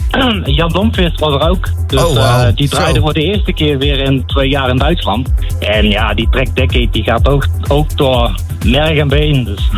Jan 0.57 0.69
Domtvist 0.71 1.19
was 1.19 1.33
er 1.33 1.49
ook. 1.49 1.69
Dus 1.87 2.03
Oh, 2.03 2.09
eh, 2.09 2.15
wauw. 2.15 2.51
die 2.53 2.69
draaide 2.69 2.95
Zo. 2.95 3.01
voor 3.01 3.13
de 3.13 3.21
eerste 3.21 3.53
keer 3.53 3.77
weer 3.77 3.99
in 3.99 4.23
twee 4.25 4.49
jaar 4.49 4.69
in 4.69 4.77
Duitsland. 4.77 5.29
En 5.59 5.89
ja, 5.89 6.13
die 6.13 6.27
track 6.29 6.55
Decade 6.55 6.89
die 6.91 7.03
gaat 7.03 7.27
ook, 7.27 7.44
ook 7.67 7.97
door 7.97 8.39
merg 8.65 8.97
en 8.97 9.07
been. 9.07 9.43
Dus 9.43 9.71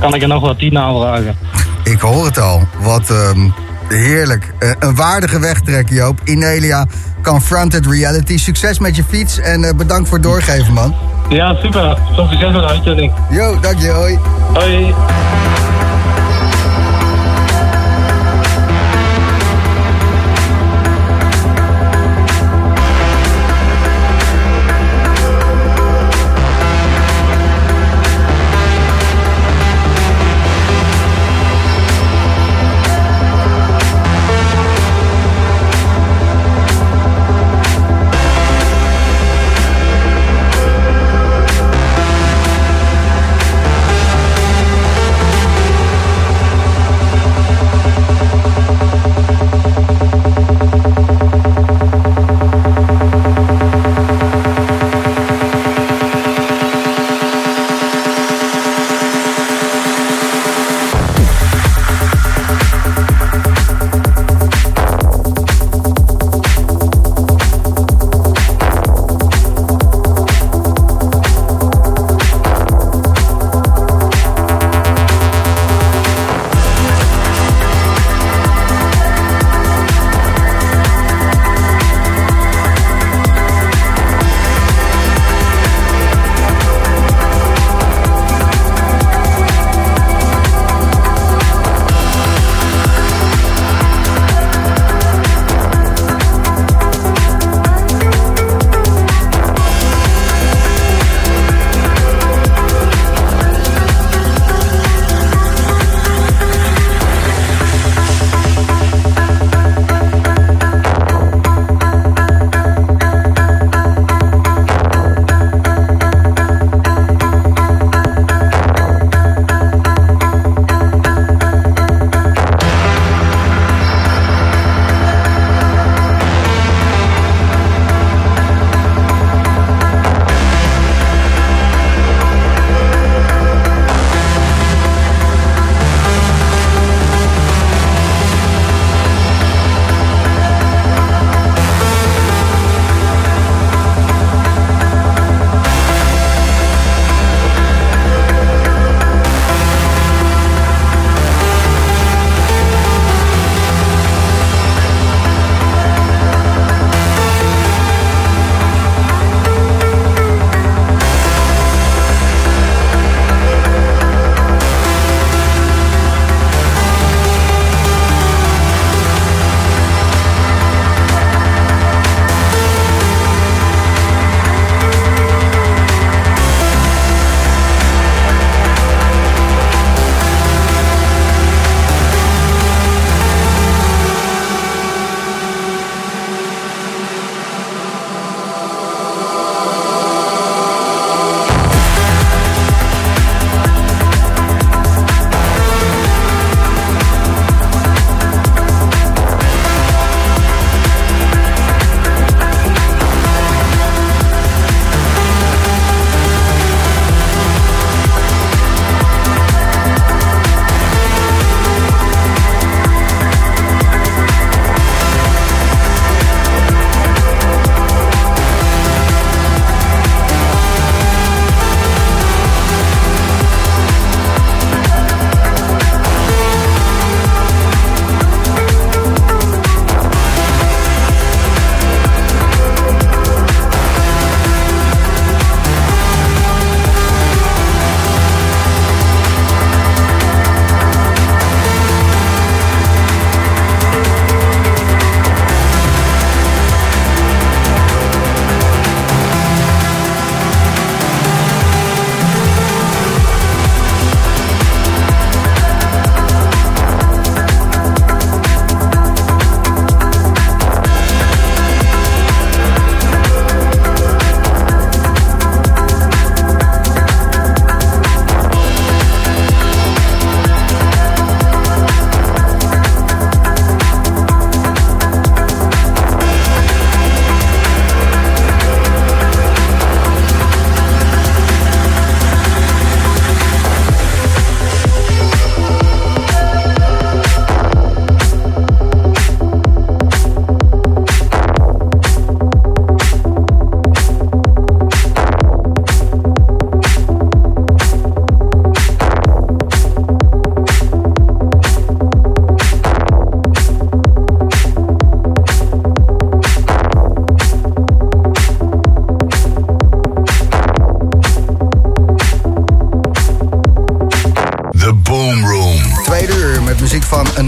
kan 0.00 0.14
ik 0.14 0.22
er 0.22 0.28
nog 0.28 0.40
wat 0.40 0.58
tien 0.58 0.78
aanvragen. 0.78 1.36
Ik 1.84 2.00
hoor 2.00 2.24
het 2.24 2.38
al. 2.38 2.62
Wat 2.80 3.10
ehm, 3.10 3.48
heerlijk. 3.88 4.54
Eh, 4.58 4.70
een 4.78 4.94
waardige 4.94 5.38
wegtrek, 5.38 5.88
Joop. 5.88 6.20
Inelia, 6.24 6.86
Confronted 7.22 7.86
Reality. 7.86 8.36
Succes 8.36 8.78
met 8.78 8.96
je 8.96 9.04
fiets 9.04 9.38
en 9.38 9.64
eh, 9.64 9.74
bedankt 9.74 10.08
voor 10.08 10.18
het 10.18 10.26
doorgeven, 10.26 10.72
man. 10.72 10.94
Ja, 11.28 11.56
super. 11.62 11.96
Veel 12.14 12.26
succes 12.26 12.52
met 12.52 12.62
de 12.62 12.68
uitzending. 12.68 13.12
Yo, 13.30 13.60
dank 13.60 13.78
je, 13.78 13.88
hoi. 13.88 14.18
Hoi. 14.52 14.94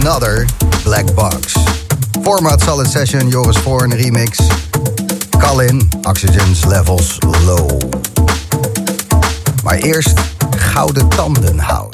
Another 0.06 0.44
Black 0.84 1.06
Box. 1.16 1.54
Format 2.22 2.60
Solid 2.60 2.86
Session, 2.86 3.30
Joris 3.30 3.56
Voorn 3.64 3.90
remix. 3.90 4.36
Colin, 5.40 5.80
Oxygen's 6.04 6.66
Levels 6.66 7.18
Low. 7.46 7.78
Maar 9.62 9.76
eerst 9.76 10.20
Gouden 10.56 11.08
Tanden 11.08 11.58
hout. 11.58 11.93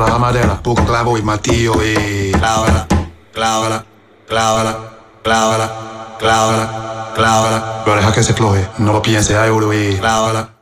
barra 0.00 0.14
amarela, 0.16 0.62
poco 0.62 0.82
clavo 0.84 1.18
y 1.18 1.22
martillo 1.22 1.74
y 1.84 2.32
clávala, 2.32 2.86
clávala, 3.32 3.84
clávala, 4.26 4.78
clávala, 5.22 6.16
clávala, 6.18 7.12
clávala. 7.14 7.82
Pero 7.84 7.96
deja 7.96 8.12
que 8.12 8.22
se 8.22 8.32
floje, 8.32 8.66
no 8.78 8.94
lo 8.94 9.02
piense 9.02 9.36
a 9.36 9.46
euro 9.46 9.74
y 9.74 9.98
clávala. 9.98 10.59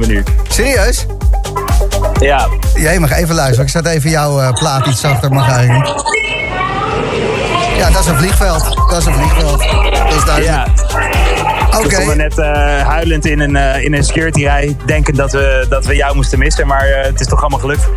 We 0.00 0.06
nu. 0.06 0.22
Serieus? 0.48 1.06
Ja, 2.20 2.48
Jij 2.74 2.98
mag 2.98 3.12
even 3.12 3.34
luisteren. 3.34 3.64
Ik 3.64 3.70
zet 3.70 3.86
even 3.86 4.10
jouw 4.10 4.40
eh, 4.40 4.52
plaat 4.52 4.86
iets 4.86 5.00
zachter, 5.00 5.32
mag 5.32 5.50
eigenlijk. 5.50 5.88
Ja, 7.76 7.90
dat 7.90 8.00
is 8.00 8.06
een 8.06 8.16
vliegveld. 8.16 8.76
Dat 8.90 8.98
is 8.98 9.04
een 9.06 9.14
vliegveld. 9.14 9.58
Dat 9.92 10.14
is 10.14 10.24
duidelijk. 10.24 10.44
ja. 10.44 10.66
Oké. 11.66 11.88
We 11.88 11.94
stonden 11.94 12.16
net 12.16 12.38
eh, 12.38 12.46
huilend 12.86 13.26
in 13.26 13.40
een, 13.40 13.56
eh, 13.56 13.84
in 13.84 13.94
een 13.94 14.04
security 14.04 14.42
rij, 14.42 14.76
denken 14.86 15.14
dat 15.14 15.32
we, 15.32 15.66
dat 15.68 15.84
we 15.86 15.96
jou 15.96 16.14
moesten 16.16 16.38
missen, 16.38 16.66
maar 16.66 16.86
het 16.88 17.20
is 17.20 17.26
toch 17.26 17.40
allemaal 17.40 17.58
gelukt. 17.58 17.88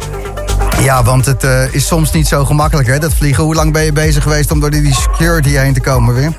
Ja, 0.81 1.03
want 1.03 1.25
het 1.25 1.43
is 1.71 1.87
soms 1.87 2.11
niet 2.11 2.27
zo 2.27 2.45
gemakkelijk, 2.45 2.87
hè, 2.87 2.99
dat 2.99 3.13
vliegen. 3.13 3.43
Hoe 3.43 3.55
lang 3.55 3.73
ben 3.73 3.83
je 3.83 3.91
bezig 3.91 4.23
geweest 4.23 4.51
om 4.51 4.59
door 4.59 4.69
die 4.69 4.93
security 4.93 5.49
heen 5.49 5.73
te 5.73 5.81
komen 5.81 6.15
weer? 6.15 6.33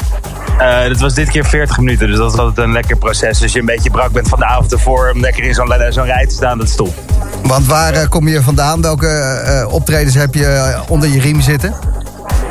Eh, 0.58 0.88
dat 0.88 1.00
was 1.00 1.14
dit 1.14 1.30
keer 1.30 1.44
40 1.44 1.78
minuten, 1.78 2.06
dus 2.06 2.16
dat 2.16 2.32
is 2.32 2.38
altijd 2.38 2.66
een 2.66 2.72
lekker 2.72 2.96
proces. 2.96 3.42
Als 3.42 3.52
je 3.52 3.58
een 3.58 3.66
beetje 3.66 3.90
brak 3.90 4.12
bent 4.12 4.28
van 4.28 4.38
de 4.38 4.44
avond 4.44 4.72
ervoor 4.72 5.10
om 5.14 5.20
lekker 5.20 5.44
in 5.44 5.54
zo'n 5.54 5.72
zo'n 5.88 6.04
rij 6.04 6.26
te 6.26 6.34
staan, 6.34 6.58
dat 6.58 6.68
is 6.68 6.74
top. 6.74 6.94
Want 7.42 7.66
waar 7.66 7.92
eh, 7.92 8.08
kom 8.08 8.28
je 8.28 8.42
vandaan? 8.42 8.82
Welke 8.82 9.08
eh, 9.08 9.72
optredens 9.72 10.14
heb 10.14 10.34
je 10.34 10.78
onder 10.88 11.08
je 11.08 11.20
riem 11.20 11.40
zitten? 11.40 11.74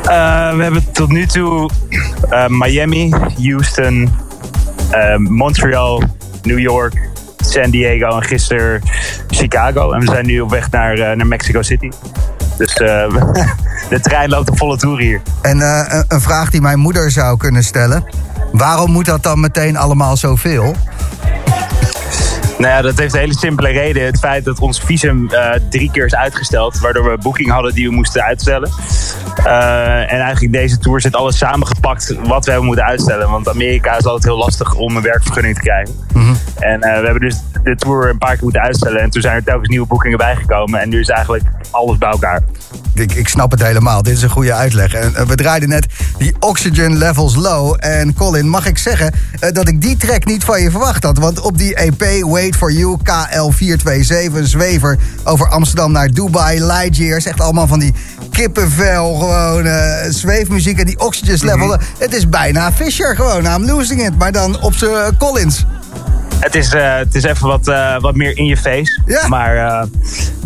We 0.02 0.62
hebben 0.62 0.92
tot 0.92 1.08
nu 1.08 1.26
toe 1.26 1.70
Miami, 2.48 3.14
Houston, 3.42 4.16
Montreal, 5.16 6.02
New 6.42 6.58
York, 6.58 7.10
San 7.36 7.70
Diego 7.70 8.16
en 8.16 8.22
gisteren 8.22 8.82
Chicago. 9.28 9.92
En 9.92 10.00
we 10.00 10.06
zijn 10.06 10.26
nu 10.26 10.40
op 10.40 10.50
weg 10.50 10.70
naar, 10.70 11.16
naar 11.16 11.26
Mexico 11.26 11.62
City. 11.62 11.90
Dus 12.58 12.74
de 13.94 14.00
trein 14.00 14.28
loopt 14.28 14.48
een 14.48 14.56
volle 14.56 14.76
tour 14.76 14.98
hier. 15.00 15.20
En 15.42 15.60
eh, 15.60 15.84
een- 15.88 16.04
een 16.08 16.20
vraag 16.20 16.50
die 16.50 16.60
mijn 16.60 16.78
moeder 16.78 17.10
zou 17.10 17.36
kunnen 17.36 17.62
stellen. 17.64 18.04
Waarom 18.52 18.90
moet 18.90 19.04
dat 19.04 19.22
dan 19.22 19.40
meteen 19.40 19.76
allemaal 19.76 20.16
zoveel? 20.16 20.74
Nou 22.58 22.72
ja, 22.72 22.82
dat 22.82 22.98
heeft 22.98 23.14
een 23.14 23.20
hele 23.20 23.38
simpele 23.38 23.68
reden. 23.68 24.04
Het 24.04 24.18
feit 24.18 24.44
dat 24.44 24.58
ons 24.58 24.80
visum 24.80 25.30
eh, 25.30 25.60
drie 25.70 25.90
keer 25.90 26.04
is 26.06 26.14
uitgesteld. 26.14 26.78
Waardoor 26.78 27.10
we 27.10 27.18
boeking 27.22 27.50
hadden 27.50 27.74
die 27.74 27.88
we 27.88 27.94
moesten 27.94 28.22
uitstellen. 28.22 28.70
Eh, 29.38 30.12
en 30.12 30.20
eigenlijk 30.20 30.52
deze 30.52 30.78
tour 30.78 31.00
zit 31.00 31.16
alles 31.16 31.38
samengepakt 31.38 32.14
wat 32.26 32.44
we 32.44 32.50
hebben 32.50 32.68
moeten 32.68 32.84
uitstellen. 32.84 33.30
Want 33.30 33.48
Amerika 33.48 33.96
is 33.96 34.04
altijd 34.04 34.24
heel 34.24 34.36
lastig 34.36 34.74
om 34.74 34.96
een 34.96 35.02
werkvergunning 35.02 35.54
te 35.54 35.60
krijgen. 35.60 35.94
En 36.58 36.80
eh, 36.80 36.98
we 36.98 37.04
hebben 37.04 37.20
dus 37.20 37.36
de 37.62 37.76
tour 37.76 38.08
een 38.08 38.18
paar 38.18 38.34
keer 38.34 38.42
moeten 38.42 38.62
uitstellen. 38.62 39.00
En 39.00 39.10
toen 39.10 39.22
zijn 39.22 39.36
er 39.36 39.44
telkens 39.44 39.68
nieuwe 39.68 39.86
boekingen 39.86 40.18
bijgekomen. 40.18 40.80
En 40.80 40.88
nu 40.88 41.00
is 41.00 41.08
eigenlijk 41.08 41.44
alles 41.70 41.98
bij 41.98 42.10
elkaar. 42.10 42.42
ik, 42.94 43.12
ik 43.12 43.28
snap 43.28 43.50
het 43.50 43.62
helemaal. 43.62 44.02
Dit 44.02 44.16
is 44.16 44.22
een 44.22 44.30
goede 44.30 44.52
uitleg. 44.52 44.94
En 44.94 45.14
eh, 45.14 45.26
we 45.26 45.34
draaiden 45.34 45.68
net 45.68 45.86
die 46.18 46.34
Oxygen 46.40 46.98
Levels 46.98 47.34
Low. 47.34 47.76
En 47.78 48.14
Colin, 48.14 48.48
mag 48.48 48.66
ik 48.66 48.78
zeggen 48.78 49.14
dat 49.52 49.68
ik 49.68 49.80
die 49.80 49.96
track 49.96 50.24
niet 50.24 50.44
van 50.44 50.62
je 50.62 50.70
verwacht 50.70 51.04
had? 51.04 51.18
Want 51.18 51.40
op 51.40 51.58
die 51.58 51.74
EP 51.74 52.24
Wait 52.24 52.56
For 52.56 52.72
You, 52.72 52.98
KL427, 52.98 54.42
Zwever 54.42 54.98
over 55.24 55.48
Amsterdam 55.48 55.92
naar 55.92 56.08
Dubai, 56.10 56.60
Lightyears. 56.60 57.24
Echt 57.24 57.40
allemaal 57.40 57.66
van 57.66 57.78
die 57.78 57.94
kippenvel, 58.30 59.23
gewoon 59.30 59.66
eh, 59.66 60.10
zweefmuziek 60.10 60.78
en 60.78 60.86
die 60.86 61.00
Oxygen 61.00 61.46
Level. 61.46 61.78
Het 61.98 62.14
is 62.14 62.28
bijna 62.28 62.72
Fisher 62.72 63.16
gewoon, 63.16 63.44
I'm 63.44 63.64
losing 63.64 64.06
it. 64.06 64.18
Maar 64.18 64.32
dan 64.32 64.62
op 64.62 64.74
zijn 64.74 65.16
Collins. 65.16 65.64
Het 66.38 66.54
is, 66.54 66.72
eh, 66.74 66.96
het 66.96 67.14
is 67.14 67.22
even 67.22 67.46
wat, 67.46 67.68
eh, 67.68 68.00
wat 68.00 68.14
meer 68.14 68.36
in 68.36 68.44
je 68.44 68.56
face. 68.56 69.02
Ja. 69.06 69.28
Maar 69.28 69.56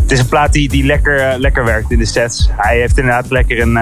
het 0.01 0.11
is 0.11 0.19
een 0.19 0.27
plaat 0.27 0.53
die, 0.53 0.69
die 0.69 0.85
lekker, 0.85 1.39
lekker 1.39 1.65
werkt 1.65 1.91
in 1.91 1.97
de 1.97 2.05
sets. 2.05 2.49
Hij 2.57 2.77
heeft 2.79 2.97
inderdaad 2.97 3.29
lekker 3.29 3.61
een, 3.61 3.75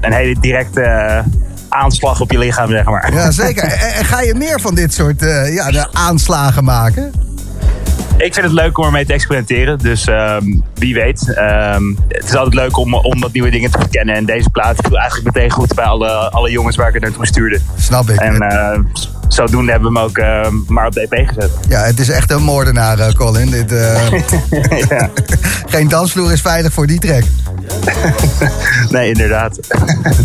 een 0.00 0.12
hele 0.12 0.36
directe 0.40 1.22
aanslag 1.68 2.20
op 2.20 2.30
je 2.30 2.38
lichaam, 2.38 2.70
zeg 2.70 2.84
maar. 2.84 3.12
Ja, 3.12 3.30
zeker. 3.44 3.62
En, 3.62 3.92
en 3.92 4.04
ga 4.04 4.20
je 4.20 4.34
meer 4.34 4.60
van 4.60 4.74
dit 4.74 4.94
soort 4.94 5.20
ja, 5.50 5.70
de 5.70 5.86
aanslagen 5.92 6.64
maken? 6.64 7.12
Ik 8.16 8.34
vind 8.34 8.46
het 8.46 8.54
leuk 8.54 8.78
om 8.78 8.84
ermee 8.84 9.06
te 9.06 9.12
experimenteren. 9.12 9.78
Dus 9.78 10.06
ehm, 10.06 10.44
wie 10.74 10.94
weet. 10.94 11.34
Ehm, 11.34 11.82
het 12.08 12.24
is 12.24 12.34
altijd 12.34 12.54
leuk 12.54 12.76
om, 12.76 12.94
om 12.94 13.20
wat 13.20 13.32
nieuwe 13.32 13.50
dingen 13.50 13.70
te 13.70 13.78
verkennen. 13.78 14.14
En 14.14 14.24
deze 14.24 14.50
plaat 14.50 14.76
viel 14.86 14.98
eigenlijk 14.98 15.34
meteen 15.34 15.50
goed 15.50 15.74
bij 15.74 15.84
alle, 15.84 16.30
alle 16.30 16.50
jongens 16.50 16.76
waar 16.76 16.88
ik 16.88 16.94
het 16.94 17.02
naartoe 17.02 17.26
stuurde. 17.26 17.60
Snap 17.76 18.08
ik. 18.10 18.20
En 18.20 18.40
eh, 18.40 18.78
zodoende 19.28 19.70
hebben 19.72 19.92
we 19.92 19.98
hem 19.98 20.08
ook 20.08 20.18
eh, 20.18 20.50
maar 20.66 20.86
op 20.86 20.92
de 20.92 21.00
EP 21.08 21.28
gezet. 21.28 21.50
Ja, 21.68 21.82
het 21.82 22.00
is 22.00 22.08
echt 22.08 22.30
een 22.30 22.42
moordenaar, 22.42 22.98
eh, 22.98 23.12
Colin. 23.12 23.50
Dit, 23.50 23.72
eh, 23.72 24.10
ja. 24.88 25.10
geen 25.66 25.88
dansvloer 25.88 26.32
is 26.32 26.40
veilig 26.40 26.72
voor 26.72 26.86
die 26.86 26.98
track. 26.98 27.22
Nee, 28.90 29.08
inderdaad. 29.08 29.58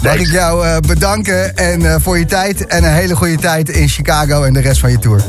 Mag 0.03 0.15
ik 0.15 0.31
jou 0.31 0.79
bedanken 0.87 1.55
en, 1.55 2.01
voor 2.01 2.19
je 2.19 2.25
tijd 2.25 2.67
en 2.67 2.83
een 2.83 2.93
hele 2.93 3.15
goede 3.15 3.35
tijd 3.37 3.69
in 3.69 3.87
Chicago 3.87 4.43
en 4.43 4.53
de 4.53 4.59
rest 4.59 4.79
van 4.79 4.91
je 4.91 4.99
tour. 4.99 5.21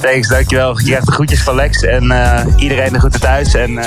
Thanks, 0.00 0.28
dankjewel. 0.28 0.78
Je 0.78 0.84
krijgt 0.84 1.06
de 1.06 1.12
groetjes 1.12 1.42
van 1.42 1.54
Lex 1.54 1.82
en 1.82 2.02
iedereen 2.56 2.92
de 2.92 2.98
groeten 2.98 3.20
thuis. 3.20 3.54
En 3.54 3.78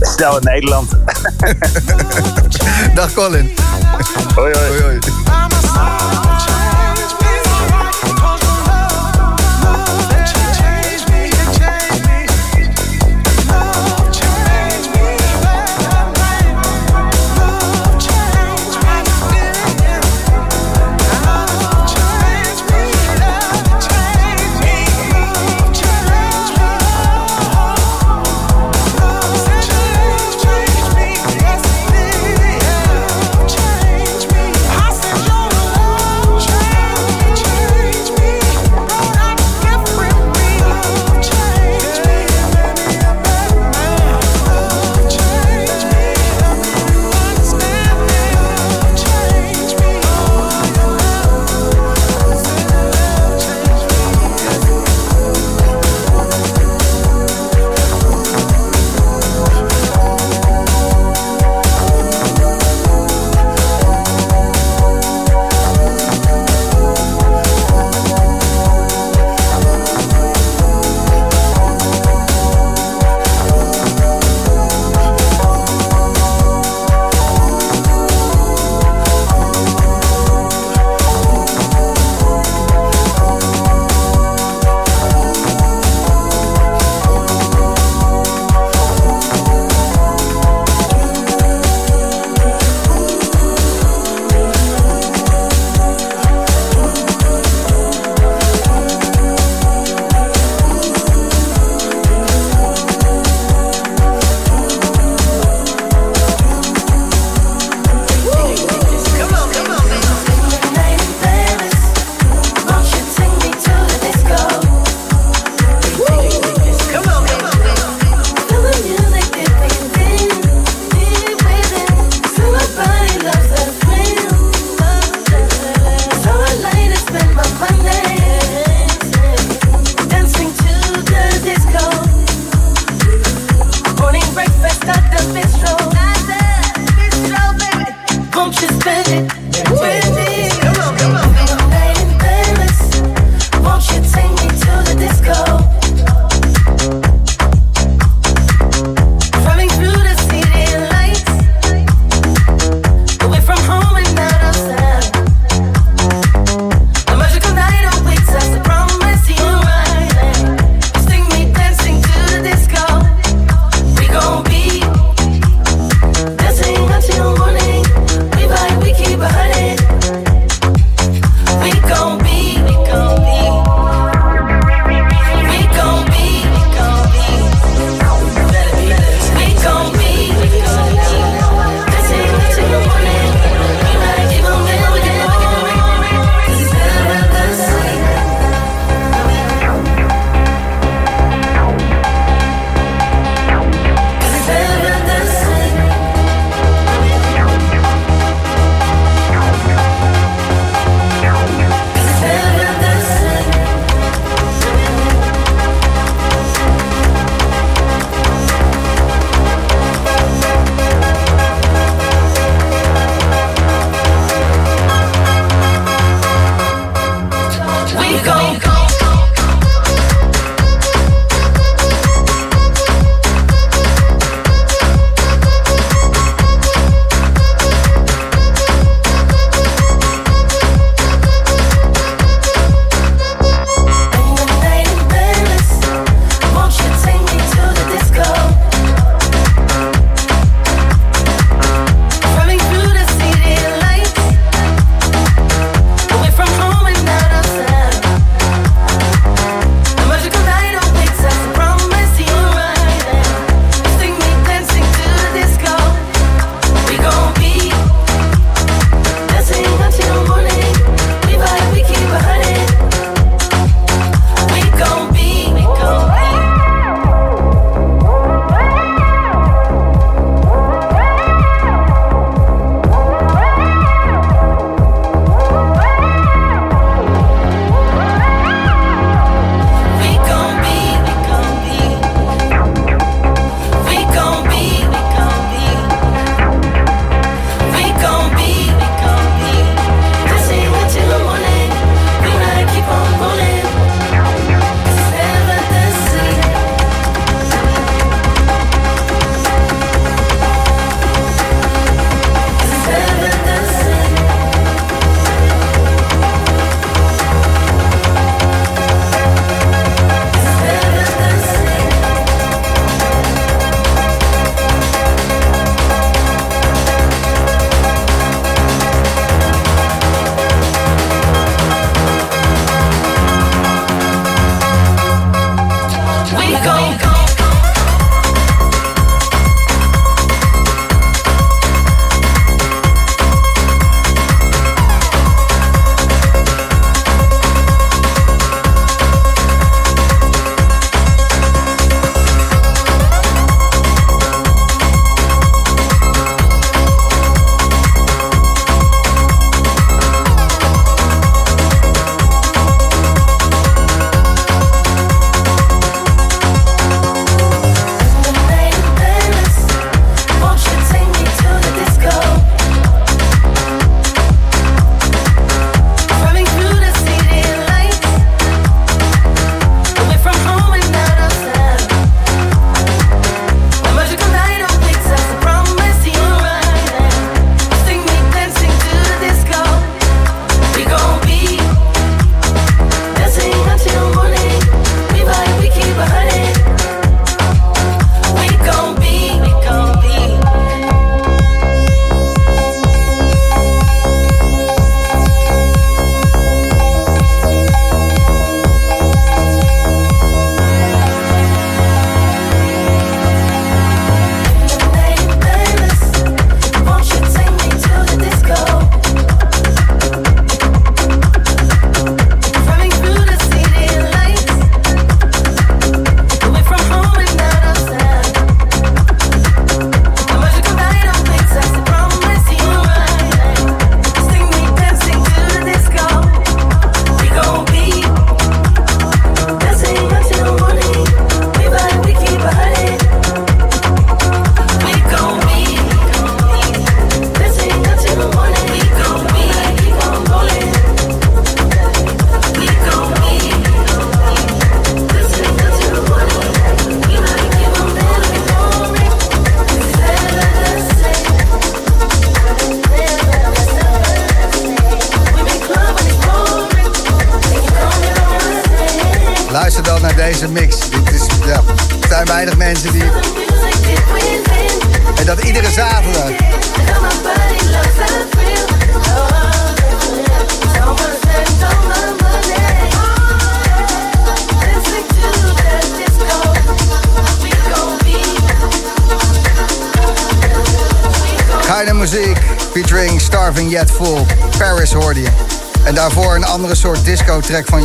snel 0.00 0.36
in 0.36 0.44
Nederland. 0.44 0.90
Dag 2.94 3.12
Colin. 3.12 3.50
hoi, 4.34 4.52
hoi. 4.52 4.68
Hoi, 4.68 4.82
hoi. 4.82 5.47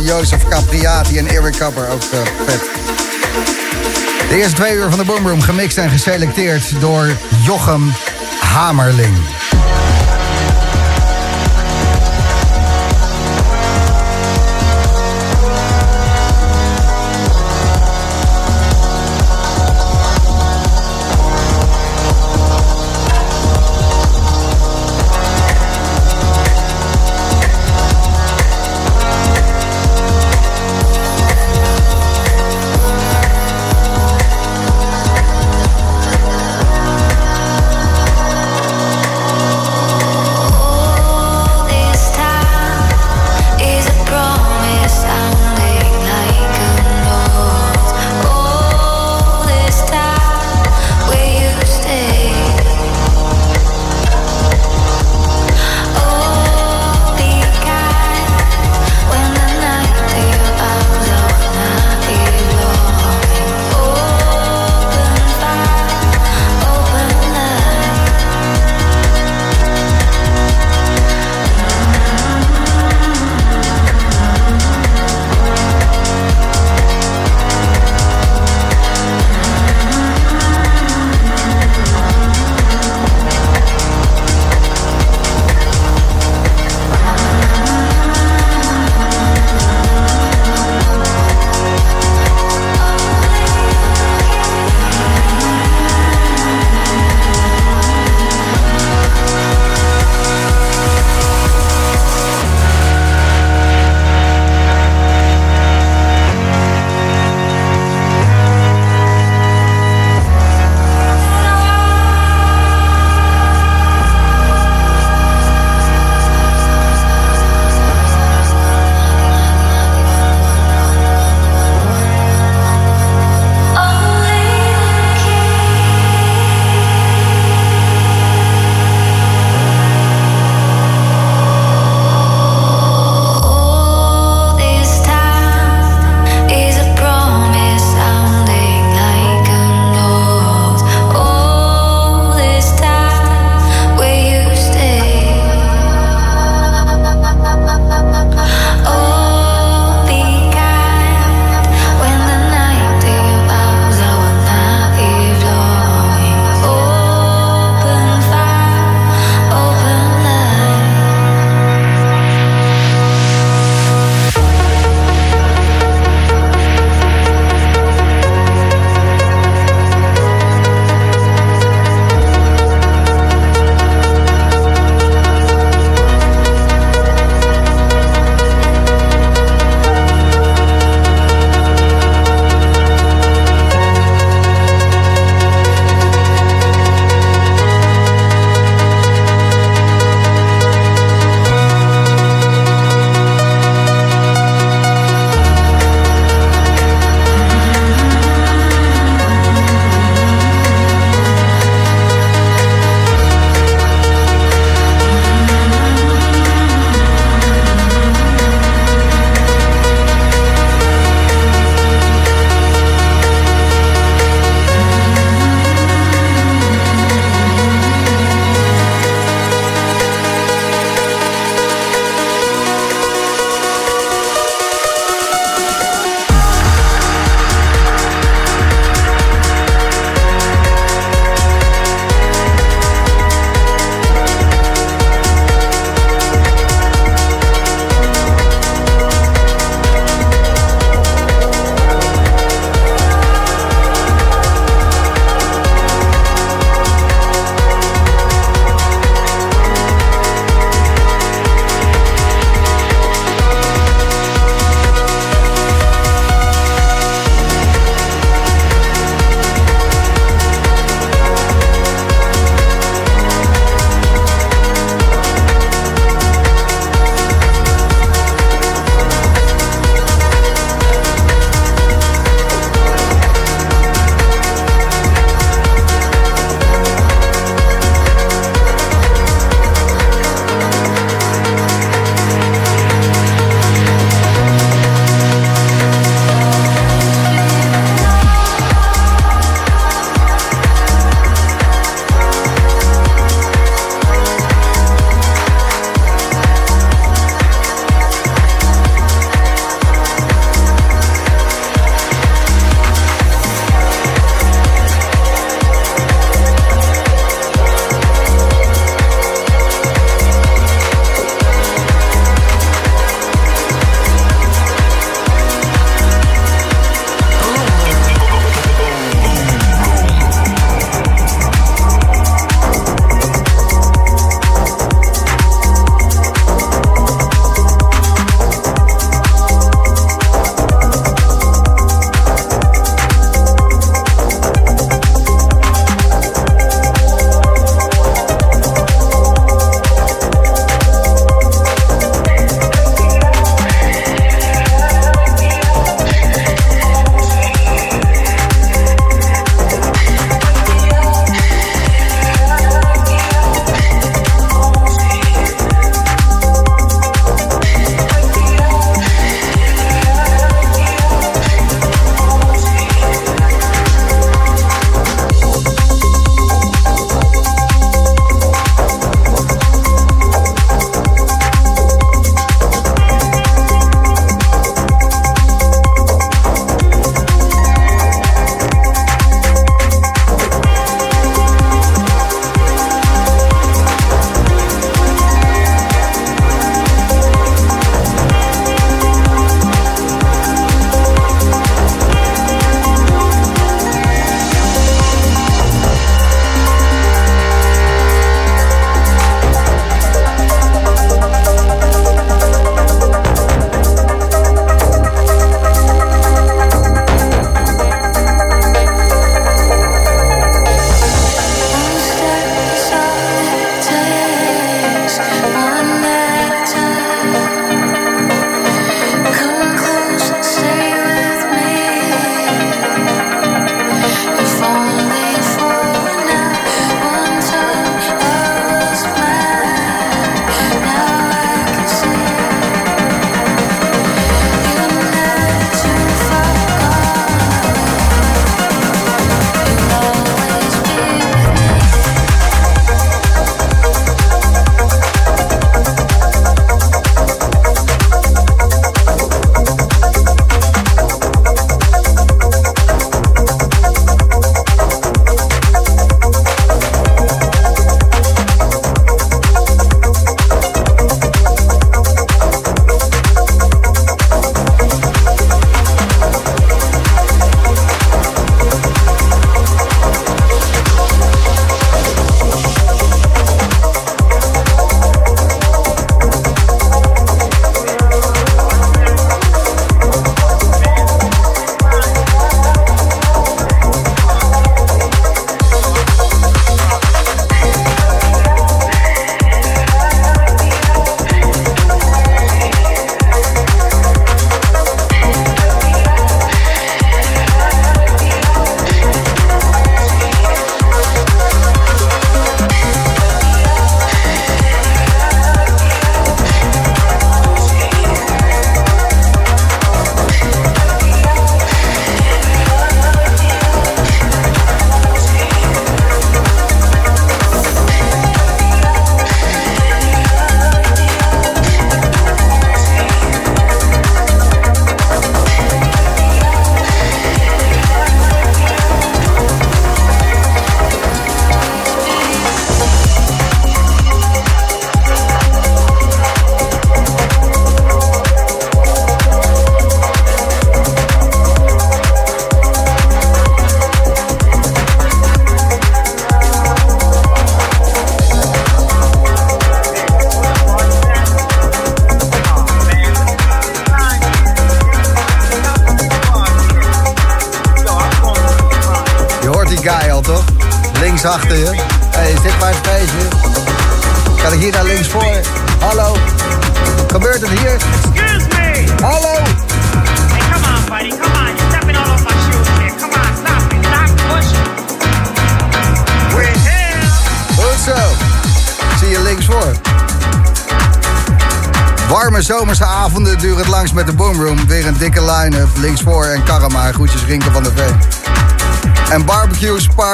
Joseph 0.04 0.48
Capriati 0.48 1.18
en 1.18 1.26
Eric 1.26 1.54
Kapper. 1.58 1.88
Ook 1.88 2.02
eh, 2.02 2.18
vet. 2.46 2.60
De 4.28 4.36
eerste 4.36 4.54
twee 4.54 4.74
uur 4.74 4.90
van 4.90 4.98
de 4.98 5.04
Boom 5.04 5.28
Room 5.28 5.40
gemixt 5.40 5.78
en 5.78 5.90
geselecteerd 5.90 6.80
door 6.80 7.16
Jochem 7.44 7.92
Hamerling. 8.40 9.14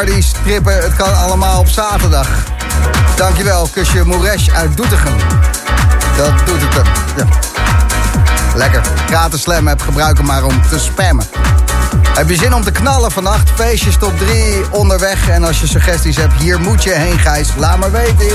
Parties, 0.05 0.33
trippen. 0.45 0.83
Het 0.83 0.97
kan 0.97 1.17
allemaal 1.17 1.59
op 1.59 1.69
zaterdag. 1.69 2.29
Dankjewel, 3.17 3.69
kusje 3.73 4.05
Moeresh 4.05 4.49
uit 4.49 4.77
Doetinchem. 4.77 5.17
Dat 6.17 6.47
doet 6.47 6.61
het. 6.61 6.87
Ja. 7.17 7.27
Lekker. 8.55 8.83
Gratis 9.07 9.41
slam 9.41 9.67
heb 9.67 9.81
gebruiken 9.81 10.25
maar 10.25 10.45
om 10.45 10.63
te 10.69 10.79
spammen. 10.79 11.27
Heb 12.09 12.29
je 12.29 12.37
zin 12.37 12.55
om 12.55 12.63
te 12.63 12.71
knallen 12.71 13.11
vannacht? 13.11 13.51
Feestjes 13.55 13.97
top 13.97 14.19
3 14.19 14.71
onderweg. 14.71 15.29
En 15.29 15.45
als 15.45 15.61
je 15.61 15.67
suggesties 15.67 16.17
hebt, 16.17 16.33
hier 16.35 16.61
moet 16.61 16.83
je 16.83 16.91
heen, 16.91 17.19
Gijs. 17.19 17.49
Laat 17.57 17.79
maar 17.79 17.93
weten. 17.93 18.27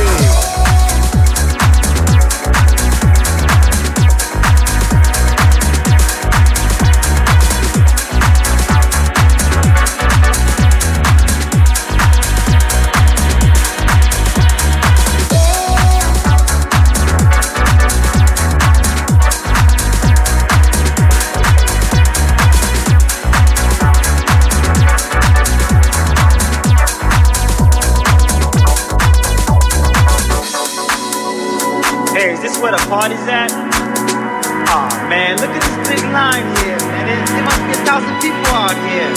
Party's 33.05 33.27
at? 33.27 33.51
Aw, 33.51 35.07
man, 35.09 35.37
look 35.37 35.51
at 35.51 35.61
this 35.61 35.77
big 35.87 36.03
line 36.11 36.41
here, 36.57 36.79
man. 36.89 37.05
There 37.05 37.43
must 37.45 37.61
be 37.67 37.73
a 37.73 37.85
thousand 37.85 38.17
people 38.19 38.49
out 38.49 38.73
here. 38.89 39.13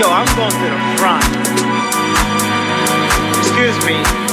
Yo, 0.00 0.10
I'm 0.10 0.26
going 0.34 0.50
to 0.50 0.68
the 0.74 0.80
front. 0.98 1.22
Excuse 3.38 3.78
me. 3.86 4.27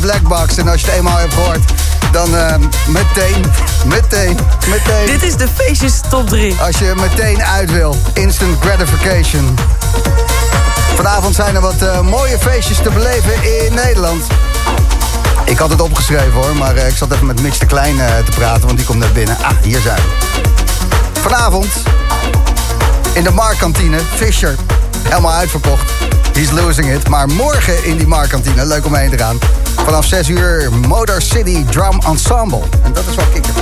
Blackbox. 0.00 0.56
En 0.56 0.68
als 0.68 0.80
je 0.80 0.86
het 0.86 0.96
eenmaal 0.96 1.18
hebt 1.18 1.34
gehoord, 1.34 1.60
dan 2.12 2.36
eh, 2.36 2.54
meteen, 2.86 3.44
meteen, 3.84 4.38
meteen. 4.68 5.06
Dit 5.06 5.22
is 5.22 5.36
de 5.36 5.48
feestjes 5.54 6.00
top 6.08 6.28
3. 6.28 6.56
Als 6.60 6.78
je 6.78 6.92
meteen 6.96 7.42
uit 7.42 7.70
wil. 7.72 7.96
Instant 8.12 8.60
gratification. 8.60 9.58
Vanavond 10.94 11.34
zijn 11.34 11.54
er 11.54 11.60
wat 11.60 11.82
eh, 11.82 12.00
mooie 12.00 12.38
feestjes 12.38 12.76
te 12.76 12.90
beleven 12.90 13.64
in 13.64 13.74
Nederland. 13.74 14.22
Ik 15.44 15.58
had 15.58 15.70
het 15.70 15.80
opgeschreven 15.80 16.32
hoor, 16.32 16.56
maar 16.56 16.76
eh, 16.76 16.88
ik 16.88 16.96
zat 16.96 17.12
even 17.12 17.26
met 17.26 17.42
Mitch 17.42 17.58
de 17.58 17.66
Klein 17.66 18.00
eh, 18.00 18.06
te 18.24 18.30
praten, 18.30 18.66
want 18.66 18.76
die 18.76 18.86
komt 18.86 18.98
net 18.98 19.12
binnen. 19.12 19.36
Ah, 19.42 19.50
hier 19.62 19.80
zijn 19.80 19.96
we. 19.96 21.20
Vanavond 21.20 21.66
in 23.12 23.24
de 23.24 23.30
Markkantine, 23.30 23.98
Fisher. 24.14 24.54
Helemaal 25.02 25.32
uitverkocht. 25.32 25.90
He's 26.32 26.50
losing 26.50 26.92
it. 26.92 27.08
Maar 27.08 27.28
morgen 27.28 27.84
in 27.84 27.96
die 27.96 28.06
Markkantine, 28.06 28.66
leuk 28.66 28.86
om 28.86 28.94
heen 28.94 29.10
te 29.10 29.18
gaan. 29.18 29.38
Vanaf 29.84 30.04
6 30.04 30.28
uur 30.28 30.72
Motor 30.88 31.22
City 31.22 31.64
Drum 31.64 32.00
Ensemble. 32.06 32.62
En 32.82 32.92
dat 32.92 33.04
is 33.10 33.14
wel 33.14 33.24
kikker. 33.32 33.52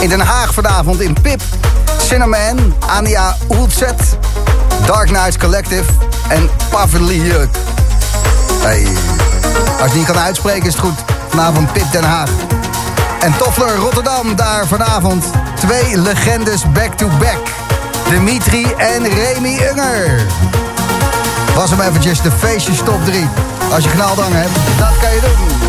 In 0.00 0.08
Den 0.08 0.20
Haag 0.20 0.54
vanavond 0.54 1.00
in 1.00 1.16
Pip. 1.22 1.40
Cinnamon, 2.06 2.74
Ania 2.86 3.36
Oelzet, 3.48 4.18
Dark 4.86 5.06
Knights 5.06 5.38
Collective 5.38 5.84
en 6.28 6.50
Pavilion. 6.70 7.50
Hey. 8.62 8.86
Als 9.80 9.92
je 9.92 9.98
niet 9.98 10.06
kan 10.06 10.18
uitspreken 10.18 10.66
is 10.66 10.72
het 10.72 10.82
goed. 10.82 10.98
Vanavond 11.28 11.72
Pip 11.72 11.92
Den 11.92 12.04
Haag. 12.04 12.30
En 13.20 13.36
Toffler 13.36 13.76
Rotterdam, 13.76 14.36
daar 14.36 14.66
vanavond 14.66 15.24
twee 15.54 15.98
legendes 15.98 16.62
back-to-back. 16.72 17.38
Dimitri 18.08 18.66
en 18.76 19.08
Remy 19.08 19.60
Unger. 19.70 20.26
Was 21.54 21.70
hem 21.70 21.80
eventjes 21.80 22.22
de 22.22 22.30
feestjes 22.30 22.78
top 22.78 23.04
3. 23.04 23.28
Als 23.72 23.84
je 23.84 23.90
knaldang 23.90 24.32
hebt, 24.32 24.78
dat 24.78 24.98
kan 25.00 25.14
je 25.14 25.20
doen. 25.20 25.59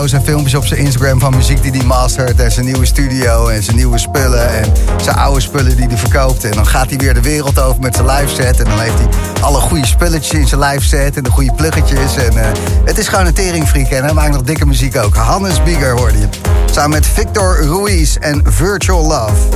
Foto's 0.00 0.18
en 0.18 0.24
filmpjes 0.24 0.54
op 0.54 0.66
zijn 0.66 0.80
Instagram 0.80 1.20
van 1.20 1.36
muziek 1.36 1.62
die 1.62 1.70
hij 1.70 1.84
mastert. 1.84 2.40
En 2.40 2.52
zijn 2.52 2.66
nieuwe 2.66 2.86
studio 2.86 3.48
en 3.48 3.62
zijn 3.62 3.76
nieuwe 3.76 3.98
spullen. 3.98 4.48
En 4.48 4.72
zijn 5.02 5.16
oude 5.16 5.40
spullen 5.40 5.76
die 5.76 5.86
hij 5.86 5.96
verkoopt. 5.96 6.44
En 6.44 6.50
dan 6.50 6.66
gaat 6.66 6.88
hij 6.88 6.98
weer 6.98 7.14
de 7.14 7.20
wereld 7.20 7.60
over 7.60 7.80
met 7.80 7.94
zijn 7.94 8.06
live 8.06 8.34
set. 8.34 8.58
En 8.58 8.64
dan 8.64 8.80
heeft 8.80 8.98
hij 8.98 9.08
alle 9.40 9.58
goede 9.60 9.86
spulletjes 9.86 10.40
in 10.40 10.48
zijn 10.48 10.60
live 10.60 10.84
set. 10.84 11.16
En 11.16 11.22
de 11.22 11.30
goede 11.30 11.52
pluggetjes. 11.52 12.16
En 12.16 12.38
eh, 12.38 12.48
het 12.84 12.98
is 12.98 13.08
gewoon 13.08 13.26
een 13.26 13.34
teringfreak. 13.34 13.90
En 13.90 14.04
hij 14.04 14.12
maakt 14.12 14.32
nog 14.32 14.42
dikke 14.42 14.66
muziek 14.66 14.96
ook. 14.96 15.14
Hannes 15.14 15.62
Bieger 15.62 15.90
hoorde 15.90 16.18
je. 16.18 16.28
Samen 16.70 16.90
met 16.90 17.06
Victor 17.06 17.64
Ruiz 17.64 18.16
en 18.16 18.42
Virtual 18.44 19.02
Love. 19.02 19.48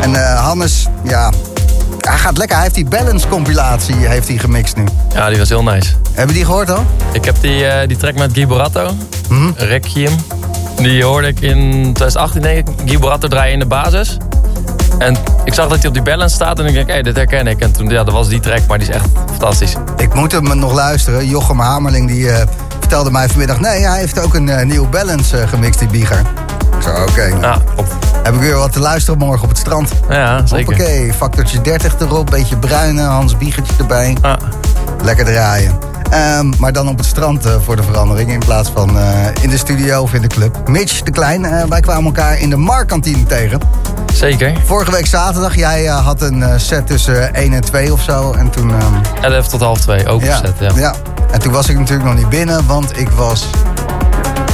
En 0.00 0.14
eh, 0.14 0.44
Hannes, 0.44 0.88
ja, 1.02 1.32
hij 2.00 2.18
gaat 2.18 2.38
lekker. 2.38 2.56
Hij 2.56 2.64
heeft 2.64 2.76
die 2.76 2.86
Balance 2.86 3.28
compilatie 3.28 3.94
heeft 3.94 4.28
hij 4.28 4.38
gemixt 4.38 4.76
nu. 4.76 4.84
Ja, 5.14 5.28
die 5.28 5.38
was 5.38 5.48
heel 5.48 5.62
nice. 5.62 5.92
Hebben 6.12 6.34
die 6.34 6.44
gehoord 6.44 6.70
al? 6.70 6.84
Ik 7.12 7.24
heb 7.24 7.36
die, 7.40 7.66
eh, 7.66 7.88
die 7.88 7.96
track 7.96 8.14
met 8.14 8.32
Guy 8.32 8.46
Borato, 8.46 8.94
Requiem. 9.56 10.16
Die 10.76 11.04
hoorde 11.04 11.26
ik 11.26 11.40
in 11.40 11.70
2018 11.92 12.42
denk 12.42 12.68
ik. 12.68 12.74
Guy 12.84 12.98
Borato 12.98 13.28
draaien 13.28 13.52
in 13.52 13.58
de 13.58 13.66
basis. 13.66 14.16
En 14.98 15.16
ik 15.44 15.54
zag 15.54 15.68
dat 15.68 15.78
hij 15.78 15.86
op 15.88 15.94
die 15.94 16.02
balance 16.02 16.34
staat 16.34 16.58
en 16.58 16.66
ik 16.66 16.74
denk, 16.74 16.88
hé, 16.88 17.02
dit 17.02 17.16
herken 17.16 17.46
ik. 17.46 17.60
En 17.60 17.72
toen, 17.72 17.88
ja, 17.88 18.04
dat 18.04 18.14
was 18.14 18.28
die 18.28 18.40
track, 18.40 18.66
maar 18.68 18.78
die 18.78 18.88
is 18.88 18.94
echt 18.94 19.06
fantastisch. 19.26 19.76
Ik 19.96 20.14
moet 20.14 20.32
hem 20.32 20.58
nog 20.58 20.72
luisteren. 20.72 21.26
Jochem 21.26 21.58
Hamerling 21.58 22.08
die 22.08 22.30
eh, 22.30 22.46
vertelde 22.78 23.10
mij 23.10 23.28
vanmiddag... 23.28 23.60
nee, 23.60 23.80
hij 23.86 23.98
heeft 23.98 24.20
ook 24.20 24.34
een 24.34 24.48
eh, 24.48 24.66
nieuw 24.66 24.88
Balance 24.88 25.38
eh, 25.38 25.48
gemixt, 25.48 25.78
die 25.78 25.88
Bieger. 25.88 26.18
Ik 26.76 26.82
zei, 26.82 27.02
oké. 27.02 27.22
Ja, 27.40 27.62
klopt. 27.74 27.92
Heb 28.22 28.34
ik 28.34 28.40
weer 28.40 28.56
wat 28.56 28.72
te 28.72 28.80
luisteren 28.80 29.18
morgen 29.18 29.42
op 29.42 29.48
het 29.48 29.58
strand. 29.58 29.90
Ja, 30.08 30.46
zeker. 30.46 30.72
Oké, 30.72 31.12
factortje 31.16 31.60
30 31.60 32.00
erop, 32.00 32.30
beetje 32.30 32.56
bruine, 32.56 33.02
Hans 33.02 33.36
Biegertje 33.36 33.72
erbij. 33.78 34.16
Ah, 34.20 34.36
Lekker 35.02 35.24
draaien. 35.24 35.81
Ehm, 36.12 36.52
maar 36.58 36.72
dan 36.72 36.88
op 36.88 36.96
het 36.98 37.06
strand 37.06 37.46
eh, 37.46 37.52
voor 37.64 37.76
de 37.76 37.82
verandering... 37.82 38.32
in 38.32 38.38
plaats 38.38 38.70
van 38.74 38.98
eh, 38.98 39.04
in 39.40 39.50
de 39.50 39.56
studio 39.58 40.02
of 40.02 40.14
in 40.14 40.22
de 40.22 40.26
club. 40.28 40.68
Mitch 40.68 41.00
de 41.02 41.10
Klein, 41.10 41.44
eh, 41.44 41.64
wij 41.68 41.80
kwamen 41.80 42.04
elkaar 42.04 42.38
in 42.38 42.50
de 42.50 42.56
Markantine 42.56 43.24
tegen. 43.24 43.60
zeker. 44.14 44.52
Vorige 44.64 44.90
week 44.90 45.06
zaterdag, 45.06 45.54
jij 45.56 45.84
had 45.84 46.20
een 46.20 46.60
set 46.60 46.86
tussen 46.86 47.34
1 47.34 47.52
en 47.52 47.60
2 47.64 47.92
of 47.92 48.02
zo. 48.02 48.32
En 48.32 48.50
toen... 48.50 48.70
ehm, 48.70 49.24
11 49.32 49.48
tot 49.48 49.60
half 49.60 49.80
2, 49.80 50.06
openzet, 50.08 50.54
ja. 50.58 50.70
ja. 50.74 50.94
En 51.30 51.40
toen 51.40 51.52
was 51.52 51.68
ik 51.68 51.78
natuurlijk 51.78 52.08
nog 52.08 52.18
niet 52.18 52.28
binnen, 52.28 52.66
want 52.66 52.98
ik 52.98 53.08
was... 53.08 53.44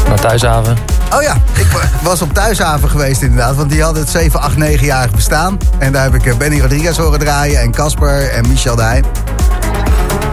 Naar 0.09 0.21
thuishaven. 0.21 0.77
Oh 1.15 1.23
ja, 1.23 1.37
ik 1.55 1.67
wa- 1.67 1.91
was 2.09 2.23
op 2.23 2.35
Thuishaven 2.35 2.91
geweest 2.91 3.23
inderdaad. 3.23 3.57
Want 3.57 3.71
die 3.71 3.83
hadden 3.83 4.03
het 4.03 4.11
7, 4.11 4.41
8, 4.41 4.55
9-jarig 4.55 5.11
bestaan. 5.11 5.59
En 5.79 5.93
daar 5.93 6.03
heb 6.03 6.15
ik 6.25 6.39
Benny 6.39 6.61
Rodriguez 6.61 6.97
horen 6.97 7.19
draaien 7.19 7.61
en 7.61 7.71
Casper 7.71 8.31
en 8.31 8.49
Michel 8.49 8.77
Heijn. 8.79 9.05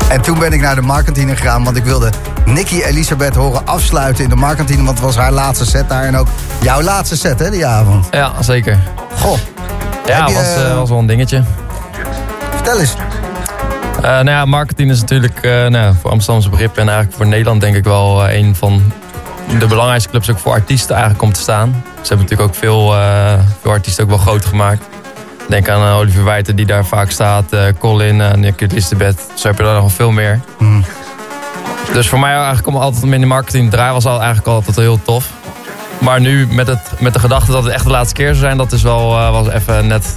En 0.09 0.21
toen 0.21 0.39
ben 0.39 0.53
ik 0.53 0.61
naar 0.61 0.75
de 0.75 0.81
Markantine 0.81 1.35
gegaan, 1.35 1.63
want 1.63 1.77
ik 1.77 1.83
wilde 1.83 2.09
Nicky 2.45 2.81
Elisabeth 2.81 3.35
horen 3.35 3.65
afsluiten 3.65 4.23
in 4.23 4.29
de 4.29 4.35
Markantine. 4.35 4.83
Want 4.83 4.97
het 4.97 5.05
was 5.05 5.15
haar 5.15 5.31
laatste 5.31 5.65
set 5.65 5.89
daar 5.89 6.03
en 6.03 6.15
ook 6.15 6.27
jouw 6.61 6.81
laatste 6.81 7.17
set 7.17 7.39
hè, 7.39 7.49
die 7.49 7.65
avond. 7.65 8.07
Ja, 8.11 8.41
zeker. 8.41 8.79
Goh, 9.19 9.37
Ja, 10.05 10.27
je, 10.27 10.33
was, 10.33 10.43
eh, 10.43 10.69
eh, 10.69 10.75
was 10.75 10.89
wel 10.89 10.97
een 10.99 11.05
dingetje. 11.05 11.43
vertel 12.49 12.79
eens. 12.79 12.95
Eh, 13.95 14.01
nou 14.01 14.29
ja, 14.29 14.45
marketing 14.45 14.91
is 14.91 14.99
natuurlijk 14.99 15.41
nou, 15.69 15.95
voor 16.01 16.11
Amsterdamse 16.11 16.49
begrippen 16.49 16.81
en 16.81 16.87
eigenlijk 16.87 17.17
voor 17.17 17.27
Nederland 17.27 17.61
denk 17.61 17.75
ik 17.75 17.83
wel 17.83 18.29
een 18.29 18.55
van 18.55 18.91
de 19.59 19.67
belangrijkste 19.67 20.09
clubs 20.09 20.31
ook 20.31 20.39
voor 20.39 20.51
artiesten 20.51 20.95
eigenlijk 20.95 21.23
om 21.23 21.33
te 21.33 21.39
staan. 21.39 21.83
Ze 22.01 22.07
hebben 22.07 22.25
natuurlijk 22.25 22.49
ook 22.49 22.55
veel, 22.55 22.93
veel 23.61 23.71
artiesten 23.71 24.03
ook 24.03 24.09
wel 24.09 24.19
groot 24.19 24.45
gemaakt. 24.45 24.83
Denk 25.47 25.69
aan 25.69 25.87
eh, 25.87 25.97
Oliver 25.97 26.23
Wijten 26.23 26.55
die 26.55 26.65
daar 26.65 26.85
vaak 26.85 27.11
staat, 27.11 27.53
eh, 27.53 27.61
Colin, 27.79 28.19
uh, 28.19 28.31
Nick 28.31 28.61
Elizabeth. 28.61 29.27
Zo 29.33 29.47
heb 29.47 29.57
je 29.57 29.63
daar 29.63 29.81
nog 29.81 29.91
veel 29.91 30.11
meer. 30.11 30.39
Mhm. 30.57 30.81
Dus 31.93 32.09
voor 32.09 32.19
mij 32.19 32.33
eigenlijk 32.35 32.67
om 32.67 32.75
altijd 32.75 33.13
in 33.13 33.19
de 33.19 33.25
marketing 33.25 33.69
te 33.69 33.75
draaien 33.75 33.93
was 33.93 34.05
al 34.05 34.17
eigenlijk 34.17 34.47
altijd 34.47 34.75
heel 34.75 34.99
tof. 35.03 35.29
Maar 35.99 36.21
nu 36.21 36.47
met, 36.47 36.67
het, 36.67 36.91
met 36.99 37.13
de 37.13 37.19
gedachte 37.19 37.51
dat 37.51 37.63
het 37.63 37.73
echt 37.73 37.83
de 37.83 37.89
laatste 37.89 38.15
keer 38.15 38.27
zou 38.27 38.37
zijn, 38.37 38.57
dat 38.57 38.71
is 38.71 38.81
wel 38.81 39.07
was 39.31 39.49
even 39.49 39.87
net. 39.87 40.13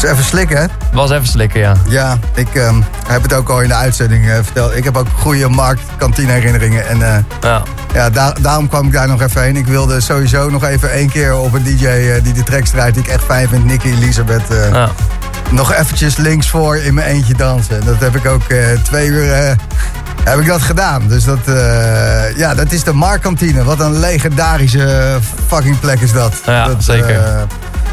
Dus 0.00 0.10
even 0.10 0.24
slikken 0.24 0.58
hè. 0.58 0.66
Was 0.92 1.10
even 1.10 1.26
slikken, 1.26 1.60
ja. 1.60 1.74
Ja, 1.88 2.18
ik 2.34 2.54
ehm, 2.54 2.80
heb 3.06 3.22
het 3.22 3.32
ook 3.32 3.48
al 3.48 3.60
in 3.60 3.68
de 3.68 3.74
uitzending 3.74 4.28
eh, 4.30 4.34
verteld. 4.42 4.76
Ik 4.76 4.84
heb 4.84 4.96
ook 4.96 5.06
goede 5.14 5.48
marktkantine 5.48 6.32
herinneringen. 6.32 6.88
En 6.88 7.02
eh, 7.02 7.18
Ja, 7.40 7.62
Ja, 7.94 8.10
daar- 8.10 8.36
daarom 8.40 8.68
kwam 8.68 8.86
ik 8.86 8.92
daar 8.92 9.08
nog 9.08 9.22
even 9.22 9.42
heen. 9.42 9.56
Ik 9.56 9.66
wilde 9.66 10.00
sowieso 10.00 10.50
nog 10.50 10.64
even 10.64 10.92
één 10.92 11.10
keer 11.10 11.36
op 11.36 11.52
een 11.54 11.62
DJ 11.62 11.86
eh, 11.86 12.22
die 12.22 12.32
de 12.32 12.42
tracks 12.42 12.70
draait... 12.70 12.94
die 12.94 13.02
ik 13.02 13.08
echt 13.08 13.24
fijn 13.24 13.48
vind, 13.48 13.64
Nicky 13.64 13.88
Elisabeth... 13.88 14.42
ja. 14.72 14.88
nog 15.50 15.72
eventjes 15.72 16.16
links 16.16 16.48
voor 16.48 16.76
in 16.76 16.94
mijn 16.94 17.06
eentje 17.06 17.34
dansen. 17.34 17.84
Dat 17.84 17.98
heb 17.98 18.16
ik 18.16 18.26
ook 18.26 18.42
twee 18.82 19.06
uur 19.08 19.56
heb 20.24 20.38
ik 20.38 20.46
dat 20.46 20.62
gedaan. 20.62 21.02
Dus 21.08 21.24
dat, 21.24 21.38
ja, 22.36 22.54
dat 22.54 22.72
is 22.72 22.84
de 22.84 22.92
Marktkantine. 22.92 23.64
Wat 23.64 23.80
een 23.80 23.98
legendarische 23.98 25.18
fucking 25.46 25.80
plek 25.80 26.00
is 26.00 26.12
dat. 26.12 26.34
Ja, 26.46 26.66
dat, 26.66 26.84
zeker. 26.84 27.46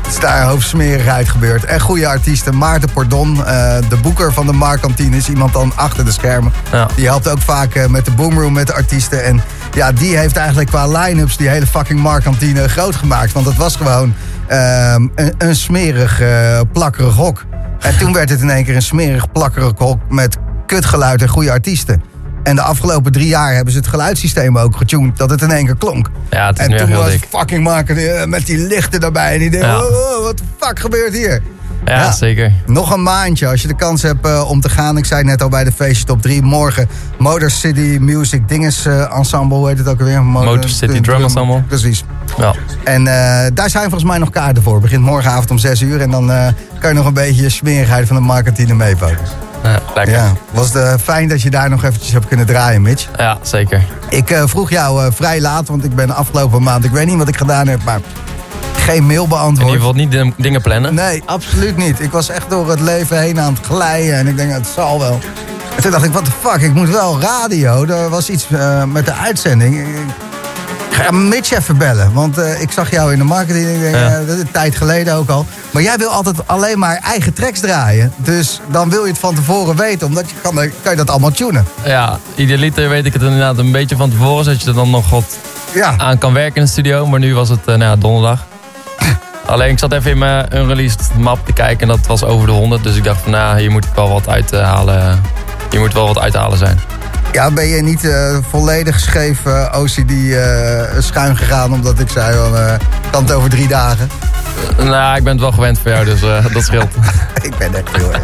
Het 0.06 0.14
is 0.14 0.20
daar 0.20 0.44
hoofdsmerigheid 0.44 1.30
gebeurd. 1.30 1.66
En 1.66 1.80
goede 1.80 2.08
artiesten. 2.08 2.58
Maarten 2.58 2.92
Pordon, 2.92 3.46
eh, 3.46 3.78
de 3.90 3.98
boeker 4.02 4.34
van 4.34 4.46
de 4.46 4.54
Marktkantine... 4.54 5.18
is 5.18 5.30
iemand 5.30 5.54
dan 5.54 5.72
achter 5.76 6.06
de 6.06 6.12
schermen. 6.12 6.54
Ja. 6.72 6.88
Die 6.96 7.06
helpt 7.06 7.28
ook 7.28 7.42
vaak 7.42 7.76
eh, 7.76 7.88
met 7.88 8.06
de 8.06 8.12
boomroom 8.12 8.54
met 8.54 8.68
de 8.68 8.74
artiesten. 8.74 9.24
En 9.24 9.42
ja, 9.74 9.92
die 9.92 10.18
heeft 10.18 10.38
eigenlijk 10.38 10.70
qua 10.70 10.88
line-ups 10.88 11.38
die 11.38 11.48
hele 11.48 11.68
fucking 11.68 12.00
Marktkantine 12.00 12.70
groot 12.70 12.96
gemaakt. 12.96 13.32
Want 13.32 13.46
het 13.46 13.58
was 13.58 13.76
gewoon 13.76 14.14
ehm, 14.48 15.08
een, 15.16 15.34
een 15.38 15.56
smerig, 15.56 16.22
eh, 16.22 16.60
plakkerig 16.72 17.16
hok. 17.16 17.46
En 17.80 17.98
toen 17.98 18.14
werd 18.14 18.30
het 18.30 18.42
in 18.42 18.50
één 18.50 18.64
keer 18.64 18.76
een 18.76 18.82
smerig, 18.82 19.32
plakkerig 19.32 19.74
hok 19.78 20.00
met 20.10 20.38
kutgeluid 20.66 21.22
en 21.22 21.30
goede 21.30 21.52
artiesten. 21.52 22.15
En 22.46 22.56
de 22.56 22.62
afgelopen 22.62 23.12
drie 23.12 23.28
jaar 23.28 23.54
hebben 23.54 23.74
ze 23.74 23.80
het 23.80 23.88
geluidssysteem 23.88 24.58
ook 24.58 24.76
getuned 24.78 25.18
dat 25.18 25.30
het 25.30 25.42
in 25.42 25.52
één 25.52 25.66
keer 25.66 25.76
klonk. 25.78 26.10
ja 26.30 26.48
het 26.48 26.60
is 26.60 26.66
En 26.66 26.78
toen 26.78 26.92
was 26.92 27.12
dik. 27.12 27.28
fucking 27.30 27.64
maken 27.64 28.20
eh, 28.20 28.26
met 28.28 28.46
die 28.46 28.58
lichten 28.58 29.00
daarbij. 29.00 29.34
En 29.34 29.40
die 29.40 29.50
denken, 29.50 29.70
Ja. 29.70 29.78
oh, 29.78 30.18
oh, 30.18 30.24
wat 30.24 30.38
de 30.38 30.44
fuck 30.60 30.80
gebeurt 30.80 31.14
hier? 31.14 31.42
Ja, 31.86 31.94
Ja. 31.96 32.12
zeker. 32.12 32.52
Nog 32.66 32.92
een 32.94 33.04
maandje 33.04 33.48
als 33.48 33.62
je 33.62 33.68
de 33.68 33.76
kans 33.76 34.02
hebt 34.02 34.26
eh, 34.26 34.50
om 34.50 34.62
te 34.62 34.70
gaan. 34.70 34.98
Ik 34.98 35.06
zei 35.06 35.24
net 35.24 35.42
al 35.42 35.50
bij 35.50 35.64
de 35.64 35.72
feestje 35.72 36.06
top 36.06 36.22
3. 36.22 36.42
Morgen 36.42 36.88
Motor 37.18 37.50
City 37.52 37.98
Music 38.02 38.48
Dinges 38.48 38.86
eh, 38.86 39.18
Ensemble, 39.18 39.58
hoe 39.58 39.68
heet 39.68 39.78
het 39.78 39.88
ook 39.88 40.00
weer? 40.02 40.24
Motor 40.24 40.70
City 40.70 41.02
Drum 41.02 41.22
Ensemble. 41.24 41.62
Precies. 41.62 42.04
Ja. 42.38 42.54
En 42.84 43.04
daar 43.54 43.70
zijn 43.70 43.84
volgens 43.84 44.04
mij 44.04 44.18
nog 44.18 44.30
kaarten 44.30 44.64
voor. 44.64 44.80
Begint 44.80 45.02
morgenavond 45.04 45.52
om 45.52 45.58
6 45.58 45.82
uur. 45.82 46.02
En 46.02 46.12
dan 46.12 46.26
kan 46.80 46.90
je 46.90 46.96
nog 46.96 47.06
een 47.06 47.14
beetje 47.14 47.50
smerigheid 47.50 48.08
van 48.08 48.16
de 48.16 48.22
marketing 48.22 48.74
meepakken. 48.74 49.18
Ja, 49.72 49.80
lekker. 49.96 50.14
Ja. 50.16 50.34
Was 50.52 50.74
het 50.74 50.84
eh, 50.84 50.94
fijn 51.04 51.28
dat 51.28 51.42
je 51.42 51.50
daar 51.50 51.70
nog 51.70 51.84
eventjes 51.84 52.12
hebt 52.12 52.28
kunnen 52.28 52.46
draaien, 52.46 52.82
Mitch. 52.82 53.08
Ja, 53.18 53.38
zeker. 53.42 53.84
Ik 54.10 54.30
eh, 54.30 54.44
vroeg 54.46 54.70
jou 54.70 55.06
eh, 55.06 55.12
vrij 55.12 55.42
laat, 55.42 55.68
want 55.68 55.84
ik 55.84 55.96
ben 55.96 56.08
de 56.08 56.14
afgelopen 56.14 56.64
maand... 56.64 56.84
Ik 56.86 56.92
weet 56.92 57.06
niet 57.06 57.18
wat 57.18 57.28
ik 57.28 57.38
gedaan 57.38 57.68
heb, 57.68 57.84
maar 57.84 58.00
geen 58.78 59.06
mail 59.06 59.28
beantwoord. 59.28 59.60
ieder 59.72 59.76
geval 59.80 59.94
niet 59.94 60.12
ding- 60.12 60.34
dingen 60.38 60.62
plannen. 60.62 60.94
Nee, 60.94 61.24
absoluut 61.26 61.78
niet. 61.78 62.00
Ik 62.00 62.12
was 62.12 62.30
echt 62.30 62.50
door 62.50 62.70
het 62.70 62.80
leven 62.80 63.20
heen 63.20 63.40
aan 63.40 63.54
het 63.54 63.66
glijden. 63.66 64.16
En 64.16 64.28
ik 64.28 64.38
denk, 64.38 64.52
het 64.52 64.68
zal 64.76 65.00
wel. 65.00 65.20
En 65.76 65.82
toen 65.82 65.92
dacht 65.92 66.04
ik, 66.06 66.12
what 66.12 66.26
the 66.26 66.32
fuck, 66.32 66.62
ik 66.62 66.74
moet 66.74 66.90
wel 66.90 67.20
radio. 67.22 67.86
Er 67.86 68.10
was 68.10 68.30
iets 68.30 68.48
met 68.88 69.06
de 69.06 69.14
uitzending. 69.14 69.88
Ik 70.90 70.96
ga 71.02 71.12
Mitch 71.12 71.52
even 71.52 71.78
bellen. 71.78 72.14
Want 72.14 72.38
eh, 72.38 72.62
ik 72.62 72.72
zag 72.72 72.92
jou 72.92 73.12
in 73.12 73.18
de 73.18 73.24
marketing. 73.24 73.68
Ik 73.70 73.80
denk, 73.80 73.96
Ja. 73.96 74.08
eh, 74.20 74.28
een 74.28 74.52
tijd 74.52 74.76
geleden 74.76 75.16
ook 75.16 75.30
al. 75.30 75.46
Maar 75.72 75.82
jij 75.82 75.98
wil 75.98 76.10
altijd 76.10 76.48
alleen 76.48 76.80
maar 76.80 76.96
eigen 77.04 77.34
tracks 77.34 77.60
draaien. 77.60 78.14
Dus 78.18 78.62
dan 78.72 78.90
wil 78.90 79.04
je 79.04 79.10
het 79.12 79.20
van 79.20 79.36
tevoren 79.36 79.76
weten. 79.76 80.08
Omdat 80.08 80.30
je 80.30 80.36
kan, 80.42 80.56
kan 80.56 80.92
je 80.92 80.96
dat 80.96 81.10
allemaal 81.10 81.32
tunen. 81.32 81.66
Ja, 81.86 82.20
idealiter 82.36 82.90
weet 82.90 83.06
ik 83.06 83.14
het 83.14 83.22
inderdaad 83.22 83.58
een 83.58 83.72
beetje 83.72 83.96
van 83.96 84.10
tevoren, 84.10 84.44
zodat 84.44 84.62
je 84.62 84.68
er 84.68 84.74
dan 84.76 84.90
nog 84.90 85.10
wat 85.10 85.38
Ja, 85.74 85.94
aan 85.98 86.18
kan 86.18 86.34
werken 86.34 86.56
in 86.56 86.62
de 86.64 86.70
studio. 86.70 87.06
Maar 87.08 87.20
nu 87.20 87.36
was 87.36 87.50
het 87.50 87.60
eh, 87.60 87.66
nou 87.66 87.80
ja, 87.80 87.96
donderdag. 87.96 88.46
Alleen 89.46 89.70
ik 89.72 89.80
zat 89.80 89.92
even 89.94 90.12
in 90.12 90.18
mijn 90.18 90.56
unreleased 90.56 91.10
map 91.18 91.46
te 91.46 91.54
kijken 91.54 91.80
en 91.82 91.88
dat 91.88 92.08
was 92.08 92.24
over 92.24 92.48
de 92.48 92.54
100. 92.54 92.84
Dus 92.84 92.96
ik 92.96 93.04
dacht 93.04 93.22
van 93.22 93.32
nou, 93.32 93.60
hier 93.60 93.72
moet 93.72 93.86
ik 93.86 93.92
wel 93.96 94.10
wat 94.10 94.28
uithalen. 94.30 95.22
Hier 95.70 95.80
moet 95.80 95.94
wel 95.94 96.08
wat 96.08 96.20
uithalen 96.20 96.58
zijn. 96.58 96.80
Ja 97.36 97.52
ben 97.52 97.68
je 97.68 97.82
niet 97.82 98.04
eh, 98.04 98.38
volledig 98.50 99.00
scheef 99.00 99.46
eh, 99.46 99.80
OCD 99.80 100.12
eh, 100.12 101.00
schuin 101.00 101.38
gegaan. 101.38 101.74
Omdat 101.74 102.00
ik 102.00 102.10
zei, 102.10 102.36
van, 102.36 102.80
kan 103.12 103.24
het 103.24 103.32
over 103.32 103.50
drie 103.50 103.68
dagen. 103.68 104.10
Nou, 104.78 105.18
ik 105.18 105.24
ben 105.24 105.32
het 105.32 105.42
wel 105.42 105.52
gewend 105.52 105.80
voor 105.80 105.92
jou, 105.92 106.06
dus 106.06 106.20
dat 106.54 106.64
scheelt. 106.64 106.92
Ik 107.48 107.58
ben 107.58 107.76
echt 107.76 107.96
heel 107.96 108.14
erg. 108.14 108.24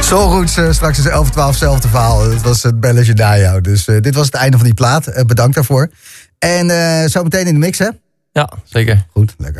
Soulroots, 0.00 0.56
eh, 0.56 0.70
straks 0.70 0.98
is 0.98 1.06
11, 1.06 1.30
12, 1.30 1.56
zelfde 1.56 1.88
verhaal. 1.88 2.30
Het 2.30 2.42
was 2.42 2.62
het 2.62 2.80
belletje 2.80 3.14
naar 3.14 3.38
jou. 3.38 3.60
Dus 3.60 3.84
dit 3.84 4.14
was 4.14 4.26
het 4.26 4.34
einde 4.34 4.56
van 4.56 4.66
die 4.66 4.74
plaat. 4.74 5.26
Bedankt 5.26 5.54
daarvoor. 5.54 5.90
En 6.38 6.70
zo 7.10 7.22
meteen 7.22 7.46
in 7.46 7.52
de 7.52 7.60
mix, 7.60 7.78
hè? 7.78 7.88
Ja, 8.32 8.50
zeker. 8.64 9.06
Goed, 9.12 9.34
lekker. 9.38 9.56